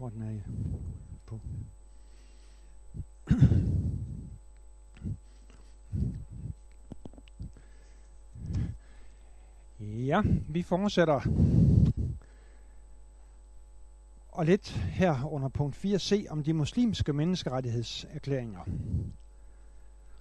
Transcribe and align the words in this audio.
tror, 0.00 0.08
den 0.08 0.22
er 0.22 0.40
på. 1.26 1.40
Ja, 9.80 10.22
vi 10.48 10.62
fortsætter. 10.62 11.20
Og 14.28 14.46
lidt 14.46 14.70
her 14.70 15.32
under 15.32 15.48
punkt 15.48 15.84
4c 15.84 16.30
om 16.30 16.44
de 16.44 16.52
muslimske 16.52 17.12
menneskerettighedserklæringer. 17.12 18.60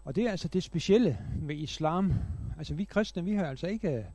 Og 0.03 0.15
det 0.15 0.23
er 0.23 0.31
altså 0.31 0.47
det 0.47 0.63
specielle 0.63 1.17
ved 1.35 1.55
islam. 1.55 2.13
Altså 2.57 2.73
vi 2.73 2.83
kristne, 2.83 3.23
vi 3.23 3.33
har 3.33 3.45
altså 3.45 3.67
ikke 3.67 4.07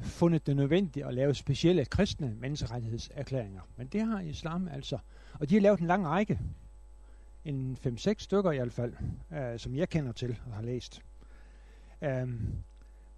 fundet 0.00 0.46
det 0.46 0.56
nødvendigt 0.56 1.06
at 1.06 1.14
lave 1.14 1.34
specielle 1.34 1.84
kristne 1.84 2.34
menneskerettighedserklæringer. 2.40 3.60
Men 3.76 3.86
det 3.86 4.02
har 4.02 4.20
islam 4.20 4.68
altså. 4.68 4.98
Og 5.32 5.48
de 5.50 5.54
har 5.54 5.60
lavet 5.60 5.80
en 5.80 5.86
lang 5.86 6.06
række. 6.06 6.38
En 7.44 7.78
5-6 7.86 8.14
stykker 8.18 8.52
i 8.52 8.56
hvert 8.56 8.72
fald, 8.72 8.94
øh, 9.32 9.58
som 9.58 9.76
jeg 9.76 9.88
kender 9.88 10.12
til 10.12 10.38
og 10.46 10.52
har 10.52 10.62
læst. 10.62 11.02
Um, 12.00 12.54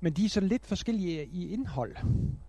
men 0.00 0.12
de 0.12 0.24
er 0.24 0.28
så 0.28 0.41
lidt 0.41 0.66
forskellige 0.66 1.27
i 1.27 1.52
indhold. 1.52 1.96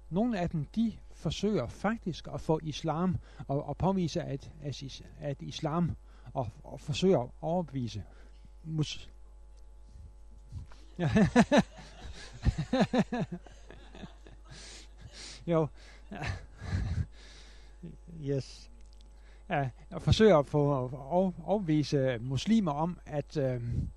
Nogle 0.10 0.40
af 0.40 0.50
dem, 0.50 0.66
de 0.66 0.94
forsøger 1.14 1.68
faktisk 1.68 2.28
at 2.34 2.42
få 2.42 2.60
islam 2.64 3.18
og, 3.48 3.66
og 3.66 3.78
påvise, 3.78 4.22
at, 4.22 4.52
at, 4.62 5.02
at 5.20 5.42
islam 5.42 5.92
og, 6.34 6.48
og 6.64 6.80
forsøger 6.80 7.20
at 7.20 7.30
overbevise 7.42 8.04
mus 8.64 9.10
jo. 15.48 15.68
yes. 18.30 18.72
Ja, 19.50 19.70
og 19.90 20.02
forsøger 20.02 20.38
at 20.38 20.46
få 20.46 20.72
og, 20.92 21.34
overbevise 21.44 22.18
muslimer 22.22 22.72
om, 22.72 23.00
at, 23.06 23.38
øhm, 23.38 23.90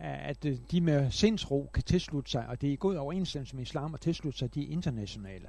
øh, 0.00 0.28
at 0.28 0.46
de 0.70 0.80
med 0.80 1.10
sindsro 1.10 1.70
kan 1.74 1.82
tilslutte 1.82 2.30
sig, 2.30 2.46
og 2.46 2.60
det 2.60 2.68
er 2.68 2.72
i 2.72 2.76
god 2.76 2.96
overensstemmelse 2.96 3.56
med 3.56 3.62
islam 3.62 3.94
at 3.94 4.00
tilslutte 4.00 4.38
sig 4.38 4.54
de 4.54 4.64
internationale. 4.64 5.48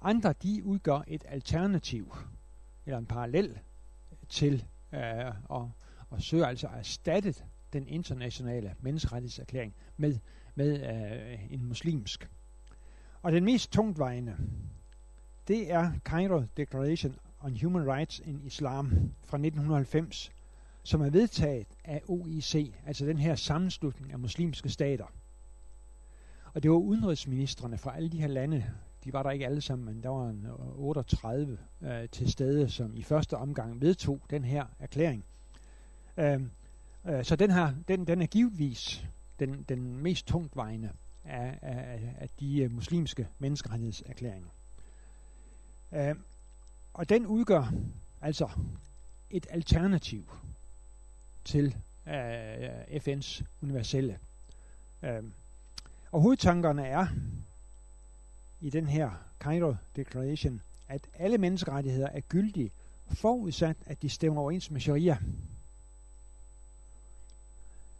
Andre, 0.00 0.34
de 0.42 0.64
udgør 0.64 1.04
et 1.06 1.24
alternativ, 1.28 2.16
eller 2.86 2.98
en 2.98 3.06
parallel 3.06 3.58
til, 4.28 4.64
øh, 4.92 5.00
og, 5.44 5.72
og 6.10 6.22
søger 6.22 6.46
altså 6.46 6.66
at 6.66 6.78
erstatte 6.78 7.34
den 7.72 7.86
internationale 7.86 8.74
menneskerettighedserklæring 8.80 9.74
med, 9.96 10.18
med 10.54 10.80
øh, 10.80 11.52
en 11.52 11.64
muslimsk. 11.64 12.30
Og 13.22 13.32
den 13.32 13.44
mest 13.44 13.72
tungtvejende, 13.72 14.36
det 15.48 15.72
er 15.72 15.92
Cairo 16.04 16.42
Declaration 16.56 17.16
on 17.40 17.56
Human 17.62 17.92
Rights 17.92 18.18
in 18.18 18.40
Islam 18.44 18.86
fra 19.24 19.36
1990, 19.36 20.30
som 20.82 21.00
er 21.00 21.10
vedtaget 21.10 21.66
af 21.84 22.02
OIC, 22.08 22.72
altså 22.86 23.06
den 23.06 23.18
her 23.18 23.34
sammenslutning 23.34 24.12
af 24.12 24.18
muslimske 24.18 24.68
stater. 24.68 25.06
Og 26.54 26.62
det 26.62 26.70
var 26.70 26.76
udenrigsministerne 26.76 27.78
fra 27.78 27.96
alle 27.96 28.08
de 28.08 28.20
her 28.20 28.28
lande, 28.28 28.64
de 29.04 29.12
var 29.12 29.22
der 29.22 29.30
ikke 29.30 29.46
alle 29.46 29.60
sammen, 29.60 29.86
men 29.86 30.02
der 30.02 30.08
var 30.08 30.28
en 30.28 30.46
øh, 30.46 30.80
38 30.80 31.58
øh, 31.82 32.08
til 32.08 32.32
stede, 32.32 32.70
som 32.70 32.96
i 32.96 33.02
første 33.02 33.36
omgang 33.36 33.80
vedtog 33.80 34.20
den 34.30 34.44
her 34.44 34.64
erklæring. 34.78 35.24
Øh, 36.16 36.40
øh, 37.08 37.24
så 37.24 37.36
den 37.36 37.50
her, 37.50 37.74
den, 37.88 38.06
den 38.06 38.22
er 38.22 38.26
givetvis 38.26 39.06
den, 39.38 39.64
den 39.68 39.96
mest 40.02 40.26
tungtvejende 40.26 40.90
af, 41.24 41.58
af, 41.62 42.14
af 42.18 42.28
de 42.40 42.62
øh, 42.62 42.72
muslimske 42.72 43.28
menneskerettighedserklæringer. 43.38 44.48
Øh, 45.92 46.14
og 46.94 47.08
den 47.08 47.26
udgør 47.26 47.72
altså 48.20 48.48
et 49.30 49.46
alternativ 49.50 50.24
til 51.44 51.76
øh, 52.06 52.96
FN's 52.96 53.42
universelle. 53.62 54.18
Øh, 55.02 55.22
og 56.12 56.20
hovedtankerne 56.20 56.86
er 56.86 57.06
i 58.60 58.70
den 58.70 58.86
her 58.86 59.10
Cairo 59.40 59.74
Declaration, 59.96 60.60
at 60.88 61.00
alle 61.14 61.38
menneskerettigheder 61.38 62.08
er 62.08 62.20
gyldige, 62.20 62.70
forudsat 63.12 63.76
at 63.86 64.02
de 64.02 64.08
stemmer 64.08 64.40
overens 64.40 64.70
med 64.70 64.80
sharia. 64.80 65.18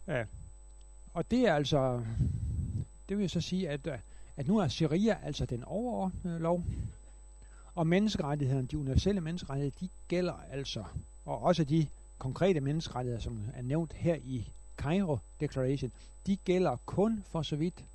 Uh, 0.07 0.25
og 1.13 1.31
det 1.31 1.47
er 1.47 1.55
altså, 1.55 2.05
det 3.09 3.17
vil 3.17 3.23
jeg 3.23 3.29
så 3.29 3.41
sige, 3.41 3.69
at, 3.69 3.87
øh, 3.87 3.97
at 4.37 4.47
nu 4.47 4.57
er 4.57 4.67
sharia 4.67 5.17
altså 5.23 5.45
den 5.45 5.63
overordnede 5.63 6.39
lov, 6.39 6.63
og 7.75 7.87
menneskerettighederne, 7.87 8.67
de 8.67 8.77
universelle 8.77 9.21
menneskerettigheder, 9.21 9.77
de 9.79 9.89
gælder 10.07 10.33
altså, 10.51 10.83
og 11.25 11.41
også 11.41 11.63
de 11.63 11.87
konkrete 12.17 12.59
menneskerettigheder, 12.59 13.21
som 13.21 13.41
er 13.55 13.61
nævnt 13.61 13.93
her 13.93 14.15
i 14.15 14.51
Cairo 14.77 15.17
Declaration, 15.39 15.91
de 16.25 16.35
gælder 16.35 16.77
kun 16.85 17.23
for 17.31 17.41
så 17.41 17.55
vidt 17.55 17.85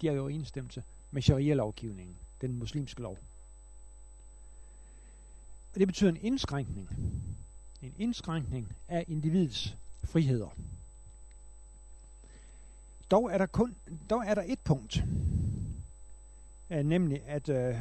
de 0.00 0.08
er 0.08 0.12
i 0.12 0.18
overensstemmelse 0.18 0.82
med 1.10 1.22
sharia-lovgivningen, 1.22 2.16
den 2.40 2.58
muslimske 2.58 3.02
lov. 3.02 3.18
Og 5.74 5.80
det 5.80 5.88
betyder 5.88 6.10
en 6.10 6.18
indskrænkning. 6.20 6.88
En 7.82 7.94
indskrænkning 7.98 8.72
af 8.88 9.04
individets 9.08 9.76
friheder. 10.04 10.48
Dog 13.10 13.32
er 13.32 13.38
der 13.38 13.46
kun 13.46 13.74
dog 14.10 14.24
er 14.26 14.34
der 14.34 14.42
et 14.46 14.58
punkt, 14.64 15.04
øh, 16.70 16.84
nemlig 16.86 17.22
at 17.26 17.48
øh, 17.48 17.74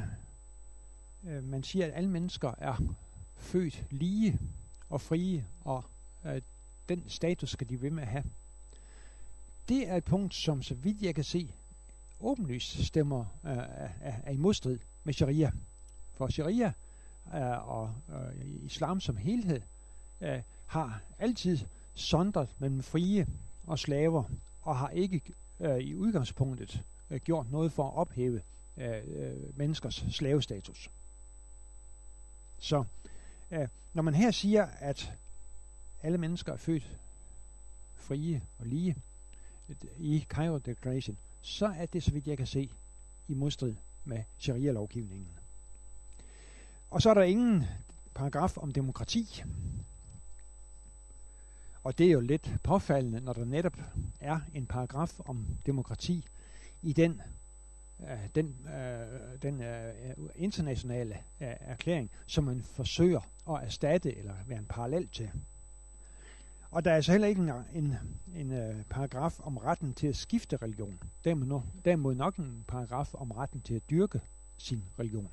øh, 1.28 1.44
man 1.44 1.64
siger, 1.64 1.86
at 1.86 1.94
alle 1.96 2.10
mennesker 2.10 2.54
er 2.58 2.76
født 3.36 3.84
lige 3.90 4.40
og 4.90 5.02
frie, 5.02 5.46
og 5.62 5.84
øh, 6.26 6.42
den 6.90 7.04
status 7.08 7.50
skal 7.50 7.70
de 7.70 7.82
ved 7.82 7.90
med 7.90 8.04
at 8.04 8.10
have. 8.10 8.24
Det 9.70 9.90
er 9.90 9.96
et 9.96 10.04
punkt, 10.04 10.34
som 10.34 10.62
så 10.62 10.74
vidt 10.74 11.02
jeg 11.02 11.16
kan 11.16 11.24
se, 11.24 11.54
åbenlyst 12.20 12.86
stemmer 12.86 13.26
øh, 13.46 13.58
er, 13.58 13.90
er 14.24 14.32
i 14.32 14.38
modstrid 14.38 14.80
med 15.04 15.14
sharia. 15.14 15.52
For 16.14 16.28
sharia 16.28 16.74
øh, 17.36 17.68
og 17.68 17.96
øh, 18.10 18.66
islam 18.66 19.00
som 19.00 19.18
helhed 19.18 19.62
øh, 20.22 20.42
har 20.66 21.02
altid 21.20 21.58
sondret 21.96 22.56
mellem 22.60 22.84
frie 22.84 23.28
og 23.68 23.80
slaver 23.80 24.24
og 24.62 24.78
har 24.78 24.90
ikke 24.90 25.22
øh, 25.60 25.78
i 25.78 25.96
udgangspunktet 25.96 26.84
øh, 27.10 27.20
gjort 27.20 27.52
noget 27.52 27.72
for 27.72 27.88
at 27.88 27.96
ophæve 27.96 28.42
øh, 28.78 28.98
øh 29.08 29.58
menneskers 29.58 30.06
slavestatus. 30.12 30.90
Så 32.64 32.84
øh, 33.52 33.68
når 33.94 34.02
man 34.04 34.14
her 34.14 34.32
siger, 34.32 34.66
at 34.80 35.14
alle 36.04 36.18
mennesker 36.18 36.54
er 36.54 36.58
født 36.58 36.98
frie 37.96 38.42
og 38.60 38.66
lige 38.66 38.96
øh, 39.70 39.76
i 39.98 40.26
Cairo 40.30 40.58
Declaration, 40.58 41.18
så 41.42 41.66
er 41.66 41.86
det, 41.86 42.04
så 42.04 42.12
vidt 42.12 42.28
jeg 42.28 42.38
kan 42.38 42.48
se, 42.48 42.70
i 43.28 43.34
modstrid 43.34 43.76
med 44.06 44.24
sharia-lovgivningen. 44.40 45.28
Og 46.92 47.02
så 47.02 47.10
er 47.10 47.14
der 47.14 47.22
ingen 47.22 47.64
paragraf 48.14 48.58
om 48.58 48.72
demokrati. 48.72 49.44
Og 51.84 51.98
det 51.98 52.08
er 52.08 52.12
jo 52.12 52.20
lidt 52.20 52.54
påfaldende, 52.64 53.22
når 53.22 53.34
der 53.34 53.46
netop 53.46 53.78
er 54.20 54.40
en 54.54 54.66
paragraf 54.66 55.20
om 55.20 55.46
demokrati 55.66 56.26
i 56.82 56.94
den, 56.94 57.22
øh, 58.10 58.18
den, 58.36 58.56
øh, 58.68 59.42
den 59.42 59.62
øh, 59.62 59.94
internationale 60.36 61.18
øh, 61.42 61.48
erklæring, 61.60 62.12
som 62.26 62.44
man 62.44 62.62
forsøger 62.62 63.20
at 63.50 63.64
erstatte 63.64 64.18
eller 64.18 64.34
være 64.48 64.60
en 64.60 64.66
parallel 64.66 65.08
til. 65.08 65.32
Og 66.72 66.86
der 66.86 66.92
er 66.92 66.96
altså 66.96 67.12
heller 67.12 67.28
ikke 67.28 67.42
en, 67.42 67.52
en, 67.74 67.96
en 68.36 68.52
øh, 68.52 68.84
paragraf 68.90 69.40
om 69.40 69.58
retten 69.58 69.94
til 69.94 70.08
at 70.08 70.16
skifte 70.16 70.58
religion. 70.58 71.00
Derimod, 71.24 71.62
derimod 71.86 72.16
nok 72.16 72.38
en 72.38 72.66
paragraf 72.68 73.14
om 73.14 73.32
retten 73.32 73.62
til 73.62 73.74
at 73.76 73.82
dyrke 73.90 74.22
sin 74.58 74.84
religion. 75.00 75.30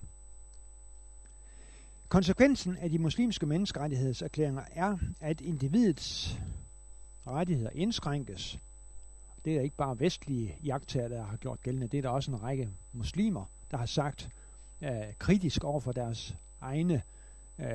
Konsekvensen 2.09 2.77
af 2.77 2.91
de 2.91 2.99
muslimske 2.99 3.47
menneskerettighedserklæringer 3.47 4.63
er, 4.73 4.99
at 5.21 5.41
individets 5.41 6.39
rettigheder 7.27 7.71
indskrænkes. 7.75 8.59
Det 9.45 9.57
er 9.57 9.61
ikke 9.61 9.77
bare 9.77 10.01
vestlige 10.01 10.57
jagttager, 10.65 11.09
der 11.09 11.23
har 11.23 11.37
gjort 11.37 11.63
gældende. 11.63 11.87
Det 11.87 11.99
er 11.99 12.03
der 12.03 12.09
også 12.09 12.31
en 12.31 12.43
række 12.43 12.69
muslimer, 12.93 13.45
der 13.71 13.77
har 13.77 13.87
sagt 13.87 14.29
øh, 14.83 14.91
kritisk 15.19 15.65
over 15.65 15.81
for 15.81 15.93
deres 15.93 16.37
egne 16.61 17.03
øh, 17.59 17.67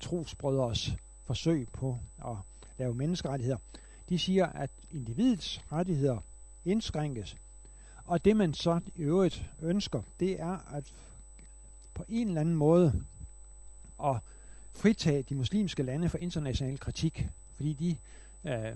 trosbrødres 0.00 0.96
forsøg 1.24 1.68
på 1.72 1.98
at 2.24 2.36
lave 2.78 2.94
menneskerettigheder. 2.94 3.58
De 4.08 4.18
siger, 4.18 4.46
at 4.46 4.70
individets 4.92 5.64
rettigheder 5.72 6.18
indskrænkes, 6.64 7.36
og 8.04 8.24
det 8.24 8.36
man 8.36 8.54
så 8.54 8.80
i 8.96 9.02
øvrigt 9.02 9.50
ønsker, 9.62 10.02
det 10.20 10.40
er 10.40 10.74
at 10.74 10.94
på 11.94 12.04
en 12.08 12.28
eller 12.28 12.40
anden 12.40 12.54
måde 12.54 13.04
at 14.04 14.16
fritage 14.72 15.22
de 15.22 15.34
muslimske 15.34 15.82
lande 15.82 16.08
for 16.08 16.18
international 16.18 16.78
kritik, 16.78 17.28
fordi 17.56 17.72
de, 17.72 17.96
øh, 18.50 18.72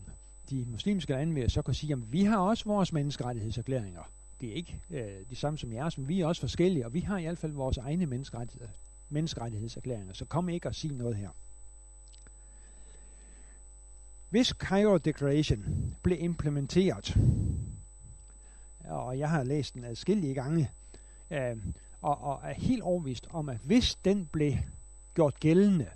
de 0.50 0.64
muslimske 0.64 1.12
lande 1.12 1.34
vil 1.34 1.50
så 1.50 1.62
kunne 1.62 1.74
sige, 1.74 1.92
at 1.92 2.12
vi 2.12 2.24
har 2.24 2.38
også 2.38 2.64
vores 2.64 2.92
menneskerettighedserklæringer. 2.92 4.02
Det 4.40 4.48
er 4.48 4.54
ikke 4.54 4.80
øh, 4.90 5.12
de 5.30 5.36
samme 5.36 5.58
som 5.58 5.72
jeres, 5.72 5.98
men 5.98 6.08
vi 6.08 6.20
er 6.20 6.26
også 6.26 6.40
forskellige, 6.40 6.86
og 6.86 6.94
vi 6.94 7.00
har 7.00 7.18
i 7.18 7.22
hvert 7.22 7.38
fald 7.38 7.52
vores 7.52 7.78
egne 7.78 8.06
menneskerettigheder, 8.06 8.70
menneskerettighedserklæringer, 9.08 10.12
så 10.12 10.24
kom 10.24 10.48
ikke 10.48 10.68
og 10.68 10.74
sig 10.74 10.92
noget 10.92 11.16
her. 11.16 11.28
hvis 14.30 14.48
Cairo 14.48 14.96
Declaration 14.96 15.94
blev 16.02 16.18
implementeret, 16.20 17.16
og 18.84 19.18
jeg 19.18 19.30
har 19.30 19.44
læst 19.44 19.74
den 19.74 19.84
adskillige 19.84 20.34
gange, 20.34 20.70
øh, 21.30 21.56
og, 22.02 22.20
og 22.20 22.40
er 22.42 22.54
helt 22.54 22.82
overvist 22.82 23.26
om, 23.30 23.48
at 23.48 23.58
hvis 23.64 23.94
den 23.94 24.26
blev 24.26 24.52
gjort 25.14 25.40
gældende, 25.40 25.90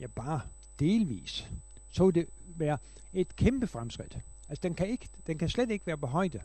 ja 0.00 0.06
bare 0.06 0.40
delvis, 0.78 1.48
så 1.90 2.04
ville 2.04 2.20
det 2.20 2.28
være 2.60 2.78
et 3.12 3.36
kæmpe 3.36 3.66
fremskridt. 3.66 4.18
Altså 4.48 4.60
den 4.62 4.74
kan, 4.74 4.88
ikke, 4.88 5.08
den 5.26 5.38
kan 5.38 5.48
slet 5.48 5.70
ikke 5.70 5.86
være 5.86 5.98
på 5.98 6.06
højde. 6.06 6.40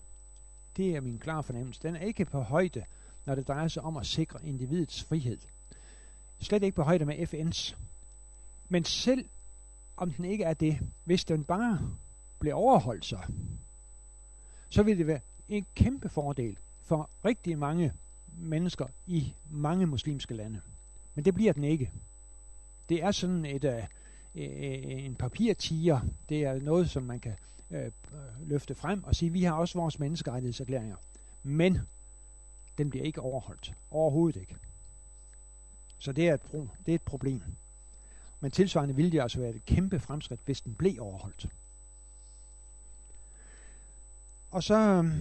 Det 0.78 0.96
er 0.96 1.02
min 1.02 1.20
klare 1.20 1.44
fornemmelse. 1.44 1.82
Den 1.84 1.96
er 1.96 2.00
ikke 2.00 2.26
på 2.26 2.42
højde, 2.42 2.84
når 3.26 3.36
det 3.36 3.48
drejer 3.48 3.68
sig 3.68 3.84
om 3.84 3.98
at 3.98 4.06
sikre 4.06 4.46
individets 4.46 5.04
frihed. 5.04 5.38
Slet 6.40 6.64
ikke 6.64 6.76
på 6.76 6.84
højde 6.84 7.06
med 7.06 7.34
FN's. 7.34 7.76
Men 8.70 8.84
selv 8.84 9.26
om 9.98 10.12
den 10.12 10.26
ikke 10.26 10.44
er 10.44 10.54
det, 10.54 10.80
hvis 11.04 11.26
den 11.26 11.44
bare 11.44 11.80
bliver 12.40 12.56
overholdt 12.56 13.06
så, 13.06 13.20
så 14.70 14.84
vil 14.84 14.98
det 14.98 15.08
være 15.08 15.20
en 15.50 15.66
kæmpe 15.76 16.10
fordel 16.10 16.58
for 16.84 17.10
rigtig 17.26 17.58
mange 17.58 17.94
mennesker 18.38 18.86
i 19.08 19.34
mange 19.52 19.86
muslimske 19.86 20.34
lande. 20.34 20.62
Men 21.16 21.26
det 21.26 21.34
bliver 21.34 21.54
den 21.54 21.64
ikke. 21.64 21.92
Det 22.90 23.04
er 23.04 23.12
sådan 23.12 23.46
et, 23.46 23.64
uh, 23.64 23.84
Øh, 24.36 25.06
en 25.06 25.16
papirtiger. 25.16 26.00
Det 26.30 26.44
er 26.44 26.60
noget, 26.60 26.90
som 26.90 27.04
man 27.04 27.20
kan 27.20 27.36
øh, 27.72 27.86
øh, 27.86 27.92
løfte 28.50 28.76
frem 28.76 29.04
og 29.04 29.16
sige, 29.16 29.32
vi 29.32 29.44
har 29.44 29.54
også 29.54 29.80
vores 29.80 30.00
menneskerettighedserklæringer. 30.00 30.96
Men 31.44 31.80
den 32.78 32.90
bliver 32.90 33.06
ikke 33.06 33.22
overholdt. 33.22 33.74
Overhovedet 33.92 34.40
ikke. 34.40 34.56
Så 36.00 36.12
det 36.12 36.30
er 36.30 36.34
et, 36.34 36.42
pro- 36.42 36.76
det 36.86 36.92
er 36.92 36.96
et 36.96 37.02
problem. 37.02 37.42
Men 38.40 38.52
tilsvarende 38.52 38.96
ville 38.96 39.12
det 39.12 39.22
altså 39.22 39.40
være 39.40 39.50
et 39.50 39.66
kæmpe 39.66 40.00
fremskridt, 40.00 40.42
hvis 40.46 40.62
den 40.62 40.76
blev 40.76 40.96
overholdt. 41.00 41.50
Og 44.52 44.64
så, 44.64 44.78
øh, 44.78 45.16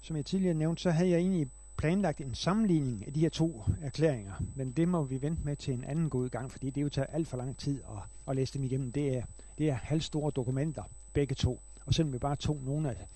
som 0.00 0.16
jeg 0.16 0.26
tidligere 0.26 0.54
nævnte, 0.54 0.82
så 0.82 0.90
havde 0.90 1.10
jeg 1.10 1.18
egentlig 1.18 1.48
planlagt 1.76 2.20
en 2.20 2.34
sammenligning 2.34 3.06
af 3.06 3.12
de 3.12 3.20
her 3.20 3.28
to 3.28 3.64
erklæringer, 3.82 4.32
men 4.54 4.72
det 4.72 4.88
må 4.88 5.04
vi 5.04 5.22
vente 5.22 5.42
med 5.44 5.56
til 5.56 5.74
en 5.74 5.84
anden 5.84 6.10
god 6.10 6.28
gang, 6.28 6.50
fordi 6.52 6.70
det 6.70 6.82
jo 6.82 6.88
tager 6.88 7.06
alt 7.06 7.28
for 7.28 7.36
lang 7.36 7.56
tid 7.56 7.80
at, 7.82 8.02
at 8.28 8.36
læse 8.36 8.54
dem 8.54 8.64
igennem. 8.64 8.92
Det 8.92 9.16
er, 9.16 9.22
det 9.58 9.68
er 9.70 9.74
halvstore 9.74 10.30
dokumenter, 10.30 10.82
begge 11.12 11.34
to, 11.34 11.60
og 11.86 11.94
selvom 11.94 12.12
vi 12.12 12.18
bare 12.18 12.36
tog 12.36 12.60
nogle 12.64 12.90
af 12.90 13.06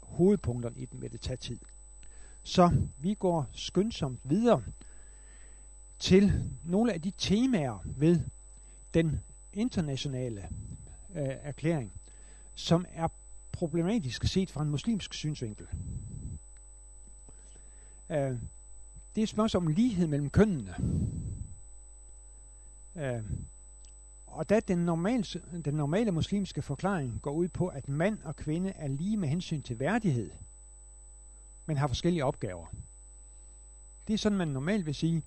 hovedpunkterne 0.00 0.76
i 0.76 0.84
dem, 0.84 1.02
vil 1.02 1.12
det 1.12 1.20
tage 1.20 1.36
tid. 1.36 1.58
Så 2.42 2.70
vi 2.98 3.14
går 3.14 3.46
skyndsomt 3.52 4.20
videre 4.24 4.62
til 5.98 6.50
nogle 6.64 6.92
af 6.92 7.02
de 7.02 7.12
temaer 7.18 7.78
ved 7.84 8.20
den 8.94 9.20
internationale 9.52 10.48
øh, 11.14 11.28
erklæring, 11.42 11.92
som 12.54 12.86
er 12.94 13.08
problematisk 13.52 14.24
set 14.24 14.50
fra 14.50 14.62
en 14.62 14.70
muslimsk 14.70 15.14
synsvinkel. 15.14 15.66
Øh, 18.10 18.38
det 19.14 19.20
er 19.20 19.22
et 19.22 19.28
spørgsmål 19.28 19.62
om 19.62 19.68
lighed 19.68 20.06
mellem 20.06 20.30
kønnene. 20.30 20.74
Øh, 22.96 23.22
og 24.26 24.48
da 24.48 24.60
den 24.60 24.78
normale, 24.78 25.24
den 25.64 25.74
normale 25.74 26.12
muslimske 26.12 26.62
forklaring 26.62 27.18
går 27.22 27.32
ud 27.32 27.48
på, 27.48 27.68
at 27.68 27.88
mand 27.88 28.18
og 28.24 28.36
kvinde 28.36 28.70
er 28.70 28.88
lige 28.88 29.16
med 29.16 29.28
hensyn 29.28 29.62
til 29.62 29.78
værdighed, 29.78 30.30
men 31.66 31.76
har 31.76 31.86
forskellige 31.86 32.24
opgaver. 32.24 32.66
Det 34.08 34.14
er 34.14 34.18
sådan, 34.18 34.38
man 34.38 34.48
normalt 34.48 34.86
vil 34.86 34.94
sige, 34.94 35.22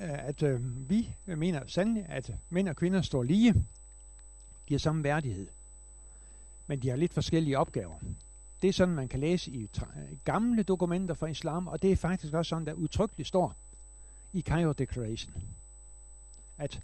øh, 0.00 0.28
at 0.28 0.42
øh, 0.42 0.90
vi 0.90 1.14
mener 1.26 1.66
sandelig, 1.66 2.06
at 2.08 2.34
mænd 2.50 2.68
og 2.68 2.76
kvinder 2.76 3.02
står 3.02 3.22
lige, 3.22 3.52
de 4.68 4.74
har 4.74 4.78
samme 4.78 5.04
værdighed, 5.04 5.48
men 6.66 6.82
de 6.82 6.88
har 6.88 6.96
lidt 6.96 7.14
forskellige 7.14 7.58
opgaver. 7.58 7.98
Det 8.64 8.68
er 8.68 8.72
sådan, 8.72 8.94
man 8.94 9.08
kan 9.08 9.20
læse 9.20 9.50
i 9.50 9.70
gamle 10.24 10.62
dokumenter 10.62 11.14
fra 11.14 11.26
islam, 11.26 11.68
og 11.68 11.82
det 11.82 11.92
er 11.92 11.96
faktisk 11.96 12.34
også 12.34 12.48
sådan, 12.48 12.66
der 12.66 12.72
udtrykkeligt 12.72 13.28
står 13.28 13.54
i 14.32 14.40
Cairo 14.40 14.72
Declaration, 14.72 15.34
at 16.58 16.80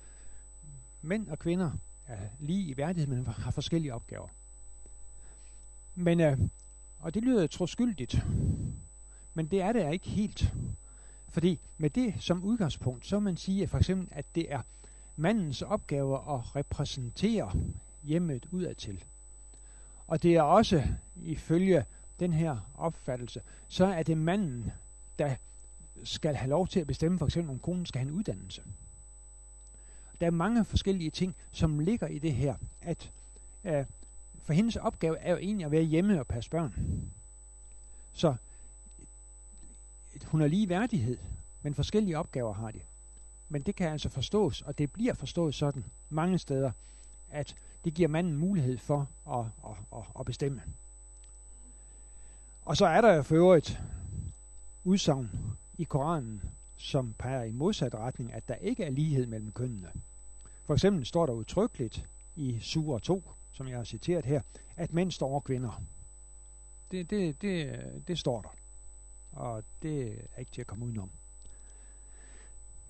mænd 1.03 1.29
og 1.29 1.38
kvinder 1.38 1.71
er 2.06 2.19
lige 2.38 2.69
i 2.69 2.77
værdighed, 2.77 3.06
men 3.06 3.27
har 3.27 3.50
forskellige 3.50 3.94
opgaver. 3.94 4.29
Men, 5.94 6.21
øh, 6.21 6.38
og 6.99 7.15
det 7.15 7.23
lyder 7.23 7.47
troskyldigt, 7.47 8.23
men 9.35 9.47
det 9.47 9.62
er 9.62 9.73
det 9.73 9.93
ikke 9.93 10.09
helt. 10.09 10.55
Fordi 11.29 11.59
med 11.79 11.91
det 11.91 12.15
som 12.19 12.44
udgangspunkt, 12.44 13.06
så 13.06 13.21
man 13.21 13.37
sige 13.37 13.69
for 13.69 13.79
eksempel, 13.79 14.09
at 14.11 14.25
det 14.35 14.53
er 14.53 14.62
mandens 15.17 15.62
opgave 15.62 16.15
at 16.15 16.56
repræsentere 16.56 17.53
hjemmet 18.03 18.47
udadtil. 18.50 19.05
Og 20.11 20.23
det 20.23 20.37
er 20.37 20.43
også 20.43 20.83
ifølge 21.25 21.85
den 22.21 22.33
her 22.33 22.57
opfattelse, 22.79 23.43
så 23.69 23.87
er 23.87 24.03
det 24.03 24.19
manden, 24.19 24.73
der 25.19 25.35
skal 26.05 26.35
have 26.35 26.51
lov 26.51 26.69
til 26.69 26.81
at 26.81 26.87
bestemme 26.87 27.19
for 27.19 27.27
eksempel, 27.27 27.51
om 27.51 27.59
konen 27.59 27.87
skal 27.87 27.99
have 27.99 28.09
en 28.09 28.15
uddannelse. 28.15 28.62
Der 30.21 30.27
er 30.27 30.31
mange 30.31 30.65
forskellige 30.65 31.11
ting, 31.11 31.35
som 31.53 31.79
ligger 31.79 32.07
i 32.07 32.19
det 32.19 32.35
her, 32.35 32.55
at 32.83 33.11
øh, 33.65 33.85
for 34.43 34.53
hendes 34.53 34.77
opgave 34.77 35.19
er 35.19 35.31
jo 35.31 35.37
egentlig 35.37 35.65
at 35.65 35.71
være 35.71 35.83
hjemme 35.83 36.21
og 36.21 36.27
passe 36.27 36.51
børn. 36.51 36.75
Så 38.12 38.35
hun 40.25 40.41
har 40.41 40.49
lige 40.49 40.69
værdighed, 40.69 41.19
men 41.62 41.75
forskellige 41.75 42.19
opgaver 42.19 42.53
har 42.53 42.71
de. 42.71 42.81
Men 43.49 43.62
det 43.62 43.77
kan 43.77 43.89
altså 43.89 44.09
forstås, 44.09 44.62
og 44.62 44.79
det 44.79 44.93
bliver 44.93 45.15
forstået 45.15 45.55
sådan 45.55 45.85
mange 46.09 46.39
steder, 46.39 46.73
at 47.31 47.57
det 47.85 47.94
giver 47.94 48.09
manden 48.09 48.37
mulighed 48.37 48.79
for 48.79 49.09
at, 49.29 49.47
at, 49.71 49.76
at, 49.97 50.04
at 50.21 50.26
bestemme. 50.26 50.62
Og 52.64 52.76
så 52.76 52.87
er 52.87 53.00
der 53.00 53.14
jo 53.14 53.23
for 53.23 53.35
øvrigt 53.35 53.81
udsagn 54.85 55.31
i 55.78 55.85
Koranen, 55.85 56.43
som 56.76 57.14
peger 57.19 57.43
i 57.43 57.52
modsat 57.52 57.95
retning, 57.95 58.33
at 58.33 58.49
der 58.49 58.54
ikke 58.54 58.85
er 58.85 58.90
lighed 58.90 59.26
mellem 59.26 59.52
kønnene. 59.52 59.90
For 60.64 60.75
eksempel 60.75 61.07
står 61.07 61.26
der 61.26 61.33
udtrykkeligt 61.33 62.07
i 62.37 62.59
Sura 62.61 62.99
2, 62.99 63.23
som 63.52 63.69
jeg 63.69 63.76
har 63.76 63.85
citeret 63.85 64.25
her, 64.25 64.40
at 64.76 64.93
mænd 64.93 65.11
står 65.11 65.28
over 65.28 65.40
kvinder. 65.40 65.83
Det, 66.90 67.11
det, 67.11 67.43
det, 67.43 67.81
det 68.09 68.19
står 68.19 68.43
der. 68.43 68.49
Og 69.33 69.64
det 69.83 70.09
er 70.35 70.40
ikke 70.40 70.50
til 70.50 70.61
at 70.61 70.66
komme 70.66 70.85
udenom. 70.85 71.11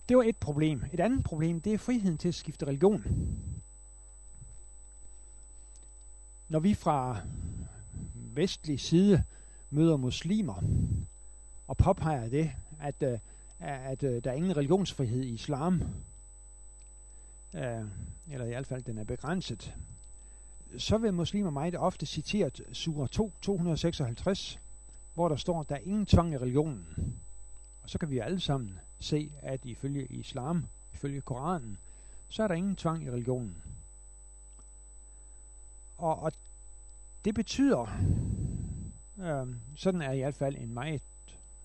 Det 0.09 0.17
var 0.17 0.23
et 0.23 0.37
problem. 0.37 0.85
Et 0.93 1.01
andet 1.01 1.25
problem, 1.25 1.61
det 1.61 1.75
er 1.75 1.79
friheden 1.79 2.19
til 2.19 2.29
at 2.29 2.35
skifte 2.35 2.67
religion. 2.67 3.05
Når 6.51 6.59
vi 6.59 6.75
fra 6.75 7.21
vestlig 8.15 8.81
side 8.81 9.25
møder 9.71 9.97
muslimer 9.97 10.63
og 11.69 11.77
påpeger 11.77 12.29
det, 12.29 12.53
at, 12.81 12.95
øh, 13.03 13.19
at, 13.61 14.05
at, 14.05 14.25
der 14.25 14.31
er 14.31 14.35
ingen 14.35 14.57
religionsfrihed 14.57 15.23
i 15.23 15.35
islam, 15.35 15.83
øh, 17.55 17.85
eller 18.31 18.45
i 18.45 18.49
hvert 18.49 18.67
fald 18.67 18.83
den 18.83 18.99
er 18.99 19.05
begrænset, 19.05 19.75
så 20.79 20.99
vil 20.99 21.15
muslimer 21.15 21.51
meget 21.51 21.77
ofte 21.77 22.07
citere 22.07 22.51
Sura 22.73 23.07
2, 23.07 23.33
256, 23.43 24.61
hvor 25.15 25.29
der 25.29 25.37
står, 25.37 25.61
at 25.61 25.69
der 25.69 25.75
er 25.75 25.81
ingen 25.81 26.07
tvang 26.07 26.33
i 26.33 26.39
religionen. 26.39 26.87
Og 27.83 27.91
så 27.91 27.99
kan 27.99 28.11
vi 28.11 28.19
alle 28.19 28.41
sammen 28.41 28.79
se, 28.99 29.33
at 29.43 29.61
ifølge 29.65 30.07
islam, 30.07 30.67
ifølge 30.95 31.21
Koranen, 31.21 31.79
så 32.29 32.43
er 32.43 32.49
der 32.49 32.55
ingen 32.55 32.77
tvang 32.77 33.05
i 33.05 33.11
religionen. 33.11 33.57
Og, 36.01 36.23
og 36.23 36.33
det 37.25 37.35
betyder, 37.35 37.87
øh, 39.19 39.47
sådan 39.77 40.03
er 40.03 40.13
i 40.13 40.19
hvert 40.19 40.35
fald 40.35 40.57
en 40.57 40.75
meget 40.75 41.03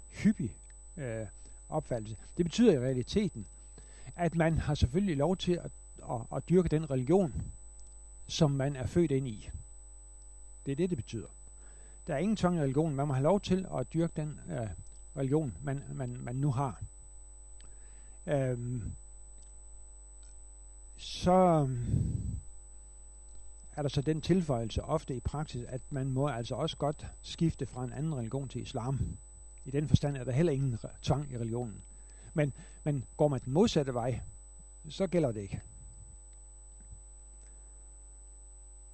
hyppig 0.10 0.56
øh, 0.98 1.26
opfattelse, 1.70 2.18
det 2.38 2.46
betyder 2.46 2.74
i 2.74 2.80
realiteten, 2.80 3.46
at 4.16 4.36
man 4.36 4.58
har 4.58 4.76
selvfølgelig 4.76 5.18
lov 5.18 5.38
til 5.38 5.52
at, 5.52 5.72
at, 6.12 6.22
at 6.36 6.50
dyrke 6.50 6.70
den 6.70 6.90
religion, 6.92 7.34
som 8.28 8.52
man 8.52 8.76
er 8.76 8.86
født 8.86 9.12
ind 9.12 9.28
i. 9.28 9.50
Det 10.66 10.72
er 10.72 10.76
det, 10.76 10.90
det 10.90 10.98
betyder. 10.98 11.28
Der 12.08 12.14
er 12.14 12.18
ingen 12.18 12.36
tvang 12.36 12.58
i 12.58 12.62
religionen. 12.62 12.96
Man 12.96 13.08
må 13.08 13.14
have 13.14 13.24
lov 13.24 13.42
til 13.42 13.68
at 13.78 13.94
dyrke 13.94 14.14
den 14.16 14.40
øh, 14.50 14.68
religion, 15.18 15.54
man, 15.64 15.84
man, 15.94 16.18
man 16.22 16.36
nu 16.36 16.52
har. 16.52 16.82
Øhm, 18.28 18.92
så 20.98 21.70
er 23.76 23.82
der 23.82 23.90
så 23.90 24.02
den 24.02 24.22
tilføjelse 24.22 24.84
ofte 24.84 25.16
i 25.16 25.20
praksis, 25.20 25.64
at 25.68 25.82
man 25.90 26.08
må 26.08 26.28
altså 26.28 26.56
også 26.56 26.78
godt 26.78 27.08
skifte 27.22 27.66
fra 27.66 27.84
en 27.84 27.94
anden 27.94 28.16
religion 28.16 28.48
til 28.48 28.62
islam. 28.62 29.18
I 29.66 29.72
den 29.72 29.88
forstand 29.88 30.18
er 30.18 30.24
der 30.24 30.32
heller 30.32 30.54
ingen 30.54 30.78
tvang 31.02 31.32
i 31.32 31.38
religionen. 31.38 31.82
Men, 32.34 32.54
men 32.84 33.06
går 33.18 33.28
man 33.28 33.40
den 33.46 33.54
modsatte 33.54 33.94
vej, 33.94 34.20
så 34.90 35.08
gælder 35.08 35.32
det 35.32 35.42
ikke. 35.42 35.62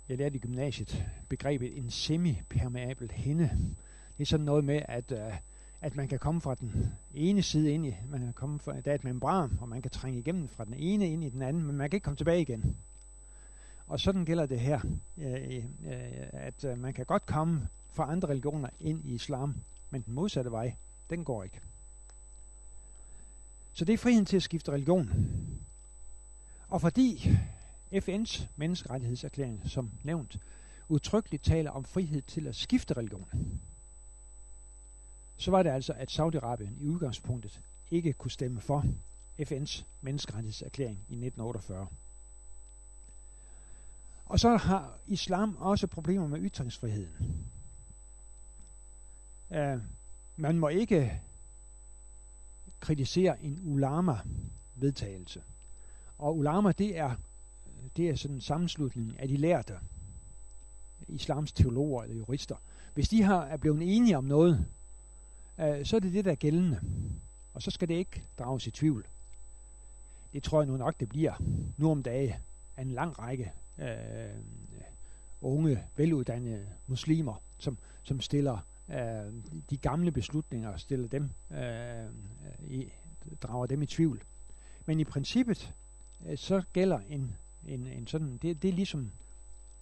Jeg 0.09 0.17
lærte 0.17 0.35
i 0.35 0.39
gymnasiet 0.39 1.05
begrebet 1.29 1.77
en 1.77 1.89
semipermeabel 1.89 3.11
hende. 3.11 3.47
hinde. 3.47 3.75
Det 4.17 4.23
er 4.23 4.25
sådan 4.25 4.45
noget 4.45 4.63
med, 4.63 4.81
at, 4.87 5.11
uh, 5.11 5.35
at 5.81 5.95
man 5.95 6.07
kan 6.07 6.19
komme 6.19 6.41
fra 6.41 6.55
den 6.55 6.93
ene 7.13 7.41
side 7.41 7.71
ind 7.71 7.85
i, 7.85 7.95
man 8.09 8.19
kan 8.19 8.33
komme 8.33 8.59
fra, 8.59 8.79
der 8.79 8.91
er 8.91 8.95
et 8.95 9.03
membran, 9.03 9.57
og 9.61 9.69
man 9.69 9.81
kan 9.81 9.91
trænge 9.91 10.19
igennem 10.19 10.47
fra 10.47 10.65
den 10.65 10.73
ene 10.73 11.09
ind 11.09 11.23
i 11.23 11.29
den 11.29 11.41
anden, 11.41 11.63
men 11.63 11.75
man 11.75 11.89
kan 11.89 11.97
ikke 11.97 12.03
komme 12.03 12.17
tilbage 12.17 12.41
igen. 12.41 12.77
Og 13.91 13.99
sådan 13.99 14.25
gælder 14.25 14.45
det 14.45 14.59
her, 14.59 14.81
øh, 15.17 15.33
øh, 15.33 15.65
øh, 15.85 16.27
at 16.33 16.63
øh, 16.63 16.77
man 16.77 16.93
kan 16.93 17.05
godt 17.05 17.25
komme 17.25 17.67
fra 17.89 18.11
andre 18.11 18.27
religioner 18.27 18.69
ind 18.79 19.05
i 19.05 19.13
islam, 19.13 19.55
men 19.89 20.01
den 20.01 20.13
modsatte 20.13 20.51
vej, 20.51 20.75
den 21.09 21.23
går 21.23 21.43
ikke. 21.43 21.59
Så 23.73 23.85
det 23.85 23.93
er 23.93 23.97
friheden 23.97 24.25
til 24.25 24.35
at 24.37 24.43
skifte 24.43 24.71
religion. 24.71 25.09
Og 26.69 26.81
fordi 26.81 27.37
FN's 27.93 28.45
menneskerettighedserklæring, 28.55 29.61
som 29.65 29.91
nævnt, 30.03 30.39
udtrykkeligt 30.89 31.43
taler 31.43 31.71
om 31.71 31.83
frihed 31.83 32.21
til 32.21 32.47
at 32.47 32.55
skifte 32.55 32.93
religion, 32.93 33.27
så 35.37 35.51
var 35.51 35.63
det 35.63 35.69
altså, 35.69 35.93
at 35.93 36.19
Saudi-Arabien 36.19 36.83
i 36.83 36.87
udgangspunktet 36.87 37.61
ikke 37.91 38.13
kunne 38.13 38.31
stemme 38.31 38.61
for 38.61 38.85
FN's 39.39 39.83
menneskerettighedserklæring 40.01 40.97
i 41.09 41.25
1948. 41.25 41.87
Og 44.31 44.39
så 44.39 44.57
har 44.57 44.97
islam 45.07 45.57
også 45.59 45.87
problemer 45.87 46.27
med 46.27 46.39
ytringsfriheden. 46.41 47.45
Uh, 49.49 49.81
man 50.37 50.59
må 50.59 50.67
ikke 50.67 51.21
kritisere 52.79 53.43
en 53.43 53.61
ulama-vedtagelse. 53.65 55.41
Og 56.17 56.37
ulama, 56.37 56.71
det 56.71 56.97
er, 56.97 57.15
det 57.97 58.09
er 58.09 58.15
sådan 58.15 58.35
en 58.35 58.41
sammenslutning 58.41 59.19
af 59.19 59.27
de 59.27 59.37
lærte 59.37 59.73
islams 61.07 61.51
teologer 61.51 62.03
eller 62.03 62.15
jurister. 62.15 62.55
Hvis 62.93 63.09
de 63.09 63.23
har, 63.23 63.43
er 63.43 63.57
blevet 63.57 63.95
enige 63.95 64.17
om 64.17 64.23
noget, 64.23 64.65
uh, 65.57 65.65
så 65.83 65.95
er 65.95 65.99
det 65.99 66.13
det, 66.13 66.25
der 66.25 66.31
er 66.31 66.35
gældende. 66.35 66.81
Og 67.53 67.61
så 67.61 67.71
skal 67.71 67.87
det 67.87 67.93
ikke 67.93 68.23
drages 68.39 68.67
i 68.67 68.71
tvivl. 68.71 69.05
Det 70.33 70.43
tror 70.43 70.61
jeg 70.61 70.67
nu 70.67 70.77
nok, 70.77 70.99
det 70.99 71.09
bliver 71.09 71.33
nu 71.77 71.91
om 71.91 72.03
dage 72.03 72.39
af 72.77 72.81
en 72.81 72.91
lang 72.91 73.19
række 73.19 73.51
øh, 73.81 74.35
unge, 75.41 75.83
veluddannede 75.95 76.65
muslimer, 76.87 77.41
som, 77.57 77.77
som 78.03 78.21
stiller 78.21 78.57
øh, 78.89 79.33
de 79.69 79.77
gamle 79.77 80.11
beslutninger, 80.11 80.77
stiller 80.77 81.07
dem, 81.07 81.29
øh, 81.51 82.09
i, 82.69 82.91
drager 83.41 83.65
dem 83.65 83.81
i 83.81 83.85
tvivl. 83.85 84.21
Men 84.85 84.99
i 84.99 85.03
princippet, 85.03 85.73
øh, 86.25 86.37
så 86.37 86.61
gælder 86.73 86.99
en, 87.09 87.35
en, 87.67 87.87
en 87.87 88.07
sådan, 88.07 88.39
det, 88.41 88.61
det 88.61 88.69
er 88.69 88.73
ligesom 88.73 89.11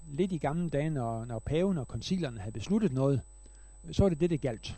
lidt 0.07 0.31
i 0.31 0.37
gamle 0.37 0.69
dage, 0.69 0.89
når, 0.89 1.25
når 1.25 1.39
paven 1.39 1.77
og 1.77 1.87
koncilerne 1.87 2.39
havde 2.39 2.51
besluttet 2.51 2.93
noget, 2.93 3.21
så 3.91 4.05
er 4.05 4.09
det 4.09 4.19
det, 4.19 4.29
det 4.29 4.41
galt. 4.41 4.77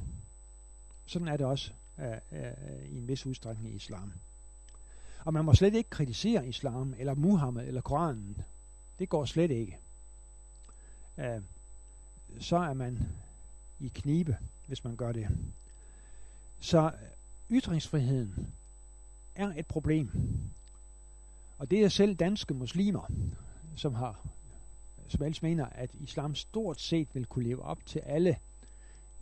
Sådan 1.05 1.27
er 1.27 1.37
det 1.37 1.45
også 1.45 1.71
øh, 1.99 2.11
øh, 2.31 2.91
i 2.91 2.97
en 2.97 3.07
vis 3.07 3.25
udstrækning 3.25 3.73
i 3.73 3.75
islam. 3.75 4.13
Og 5.25 5.33
man 5.33 5.45
må 5.45 5.53
slet 5.53 5.75
ikke 5.75 5.89
kritisere 5.89 6.47
islam, 6.47 6.95
eller 6.97 7.13
Muhammed, 7.13 7.67
eller 7.67 7.81
Koranen. 7.81 8.37
Det 9.01 9.09
går 9.09 9.25
slet 9.25 9.51
ikke. 9.51 9.77
Øh, 11.17 11.41
så 12.39 12.57
er 12.57 12.73
man 12.73 12.99
i 13.79 13.87
knibe, 13.87 14.37
hvis 14.67 14.83
man 14.83 14.95
gør 14.95 15.11
det. 15.11 15.27
Så 16.59 16.91
ytringsfriheden 17.51 18.53
er 19.35 19.53
et 19.57 19.65
problem. 19.65 20.11
Og 21.57 21.71
det 21.71 21.83
er 21.83 21.89
selv 21.89 22.15
danske 22.15 22.53
muslimer, 22.53 23.11
som 23.75 23.93
har 23.93 24.19
som 25.07 25.23
ellers 25.23 25.41
mener, 25.41 25.65
at 25.65 25.89
islam 25.93 26.35
stort 26.35 26.81
set 26.81 27.07
vil 27.13 27.25
kunne 27.25 27.45
leve 27.45 27.61
op 27.61 27.85
til 27.85 27.99
alle 27.99 28.37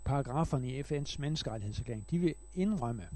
paragraferne 0.03 0.67
i 0.67 0.81
FN's 0.81 1.15
menneskerettighedserklæring. 1.19 2.05
De 2.11 2.17
vil 2.17 2.35
indrømme, 2.55 3.07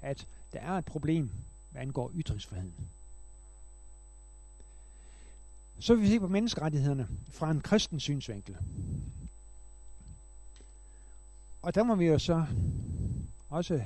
at 0.00 0.26
der 0.52 0.60
er 0.60 0.72
et 0.72 0.84
problem, 0.84 1.30
hvad 1.70 1.82
angår 1.82 2.10
ytringsfriheden. 2.14 2.90
Så 5.80 5.94
vil 5.94 6.02
vi 6.02 6.08
se 6.08 6.20
på 6.20 6.28
menneskerettighederne 6.28 7.08
fra 7.30 7.50
en 7.50 7.60
kristen 7.60 8.00
synsvinkel. 8.00 8.56
Og 11.62 11.74
der 11.74 11.82
må 11.82 11.94
vi 11.94 12.06
jo 12.06 12.18
så 12.18 12.46
også 13.48 13.82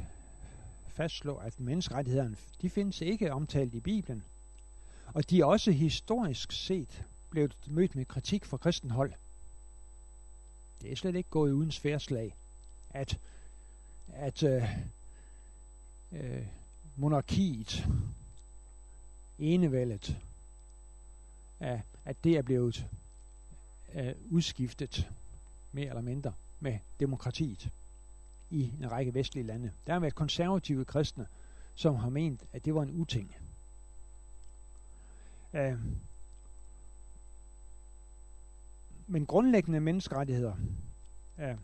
fastslå, 0.89 1.35
at 1.37 1.61
menneskerettighederne, 1.61 2.37
de 2.63 2.71
findes 2.71 3.01
ikke 3.01 3.33
omtalt 3.33 3.75
i 3.75 3.81
Bibelen. 3.81 4.25
Og 5.07 5.31
de 5.31 5.41
er 5.41 5.45
også 5.45 5.71
historisk 5.71 6.53
set 6.53 7.05
blevet 7.31 7.57
mødt 7.67 7.95
med 7.95 8.05
kritik 8.05 8.45
fra 8.45 8.57
kristen 8.57 8.91
hold. 8.91 9.13
Det 10.83 10.93
er 10.93 10.97
slet 10.97 11.15
ikke 11.15 11.31
gået 11.31 11.53
uden 11.53 11.73
sværslag, 11.73 12.35
at, 12.91 13.19
at 14.13 14.43
øh, 14.43 14.79
øh, 16.13 16.47
monarkiet, 16.97 17.87
enevældet, 19.39 20.17
at, 21.65 21.81
at 22.05 22.17
det 22.25 22.37
er 22.37 22.43
blevet 22.43 22.87
øh, 23.95 24.15
udskiftet 24.31 25.11
mere 25.73 25.89
eller 25.89 26.03
mindre 26.03 26.33
med 26.61 26.79
demokratiet 27.01 27.71
i 28.51 28.73
en 28.81 28.93
række 28.93 29.15
vestlige 29.15 29.47
lande. 29.47 29.73
Der 29.87 29.93
har 29.93 30.01
været 30.01 30.15
konservative 30.15 30.85
kristne, 30.85 31.27
som 31.75 31.95
har 31.95 32.09
ment, 32.09 32.41
at 32.53 32.65
det 32.65 32.75
var 32.75 32.83
en 32.83 32.91
uting. 32.91 33.35
Øh, 35.55 35.79
men 39.07 39.27
grundlæggende 39.27 39.81
menneskerettigheder, 39.81 40.55
øh, 41.39 41.57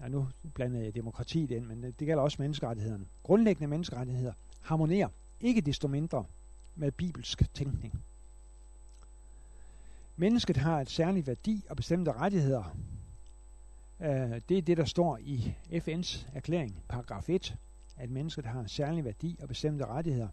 ja, 0.00 0.08
nu 0.08 0.28
blandede 0.54 0.84
jeg 0.84 0.94
demokratiet 0.94 1.50
ind, 1.50 1.66
men 1.66 1.82
det 1.82 2.06
gælder 2.06 2.22
også 2.22 2.36
menneskerettighederne. 2.42 3.06
Grundlæggende 3.22 3.68
menneskerettigheder 3.68 4.32
harmonerer 4.60 5.08
ikke 5.40 5.60
desto 5.60 5.88
mindre 5.88 6.24
med 6.76 6.92
bibelsk 6.92 7.54
tænkning. 7.54 8.02
Mennesket 10.20 10.56
har 10.56 10.80
et 10.80 10.90
særligt 10.90 11.26
værdi 11.26 11.64
og 11.70 11.76
bestemte 11.76 12.12
rettigheder. 12.12 12.76
Uh, 13.98 14.06
det 14.48 14.58
er 14.58 14.62
det, 14.62 14.76
der 14.76 14.84
står 14.84 15.18
i 15.20 15.54
FN's 15.70 16.26
erklæring, 16.34 16.82
paragraf 16.88 17.28
1, 17.28 17.56
at 17.96 18.10
mennesket 18.10 18.44
har 18.44 18.60
en 18.60 18.68
særlig 18.68 19.04
værdi 19.04 19.38
og 19.42 19.48
bestemte 19.48 19.86
rettigheder. 19.86 20.28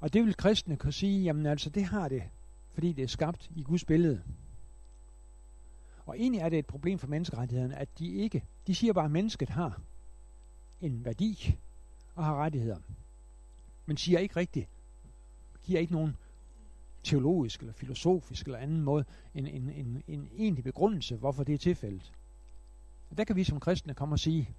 Og 0.00 0.12
det 0.12 0.24
vil 0.24 0.36
kristne 0.36 0.76
kunne 0.76 0.92
sige, 0.92 1.22
jamen 1.22 1.46
altså 1.46 1.70
det 1.70 1.84
har 1.84 2.08
det, 2.08 2.22
fordi 2.72 2.92
det 2.92 3.02
er 3.02 3.08
skabt 3.08 3.50
i 3.56 3.62
Guds 3.62 3.84
billede. 3.84 4.22
Og 6.04 6.18
egentlig 6.18 6.40
er 6.40 6.48
det 6.48 6.58
et 6.58 6.66
problem 6.66 6.98
for 6.98 7.06
menneskerettighederne, 7.06 7.76
at 7.76 7.98
de 7.98 8.08
ikke, 8.12 8.44
de 8.66 8.74
siger 8.74 8.92
bare, 8.92 9.04
at 9.04 9.10
mennesket 9.10 9.48
har 9.48 9.80
en 10.80 11.04
værdi 11.04 11.56
og 12.14 12.24
har 12.24 12.34
rettigheder. 12.34 12.78
Men 13.86 13.96
siger 13.96 14.18
ikke 14.18 14.36
rigtigt, 14.36 14.68
giver 15.62 15.80
ikke 15.80 15.92
nogen 15.92 16.16
teologisk 17.06 17.60
eller 17.60 17.72
filosofisk 17.72 18.46
eller 18.46 18.58
anden 18.58 18.80
måde 18.80 19.04
en, 19.34 19.46
en, 19.46 19.70
en, 19.70 20.02
en 20.08 20.28
egentlig 20.36 20.64
begrundelse, 20.64 21.16
hvorfor 21.16 21.44
det 21.44 21.54
er 21.54 21.58
tilfældet. 21.58 22.12
Og 23.10 23.18
der 23.18 23.24
kan 23.24 23.36
vi 23.36 23.44
som 23.44 23.60
kristne 23.60 23.94
komme 23.94 24.14
og 24.14 24.18
sige, 24.18 24.50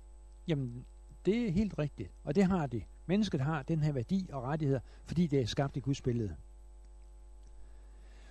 jamen 0.47 0.85
det 1.25 1.47
er 1.47 1.51
helt 1.51 1.79
rigtigt, 1.79 2.11
og 2.23 2.35
det 2.35 2.43
har 2.43 2.67
det. 2.67 2.83
Mennesket 3.05 3.41
har 3.41 3.63
den 3.63 3.83
her 3.83 3.91
værdi 3.91 4.29
og 4.33 4.43
rettigheder, 4.43 4.79
fordi 5.05 5.27
det 5.27 5.41
er 5.41 5.45
skabt 5.45 5.77
i 5.77 5.79
Guds 5.79 6.01
billede. 6.01 6.35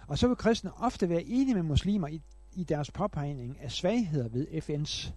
Og 0.06 0.18
så 0.18 0.26
vil 0.26 0.37
kristne 0.37 0.75
ofte 0.75 1.08
være 1.08 1.23
enige 1.23 1.54
med 1.54 1.62
muslimer 1.62 2.08
i, 2.08 2.23
i 2.52 2.64
deres 2.64 2.90
påpegning 2.90 3.61
af 3.61 3.70
svagheder 3.70 4.28
ved 4.28 4.46
FN's 4.46 5.12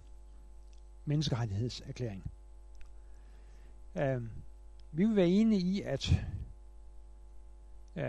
menneskerettighedserklæring. 1.04 2.30
Uh, 3.94 4.22
vi 4.92 5.04
vil 5.04 5.16
være 5.16 5.28
enige 5.28 5.60
i, 5.60 5.82
at 5.82 6.12
uh, 7.96 8.02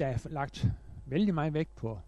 der 0.00 0.06
er 0.06 0.28
lagt 0.28 0.66
vældig 1.06 1.34
meget 1.34 1.54
vægt 1.54 1.76
på, 1.76 1.98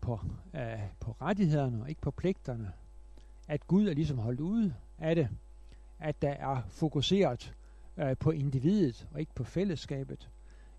på, 0.00 0.20
øh, 0.54 0.80
på 1.00 1.16
rettighederne 1.20 1.82
og 1.82 1.88
ikke 1.88 2.00
på 2.00 2.10
pligterne. 2.10 2.72
At 3.48 3.66
Gud 3.66 3.88
er 3.88 3.94
ligesom 3.94 4.18
holdt 4.18 4.40
ude 4.40 4.74
af 4.98 5.14
det. 5.14 5.28
At 5.98 6.22
der 6.22 6.30
er 6.30 6.62
fokuseret 6.68 7.54
øh, 7.96 8.16
på 8.16 8.30
individet 8.30 9.08
og 9.12 9.20
ikke 9.20 9.34
på 9.34 9.44
fællesskabet. 9.44 10.30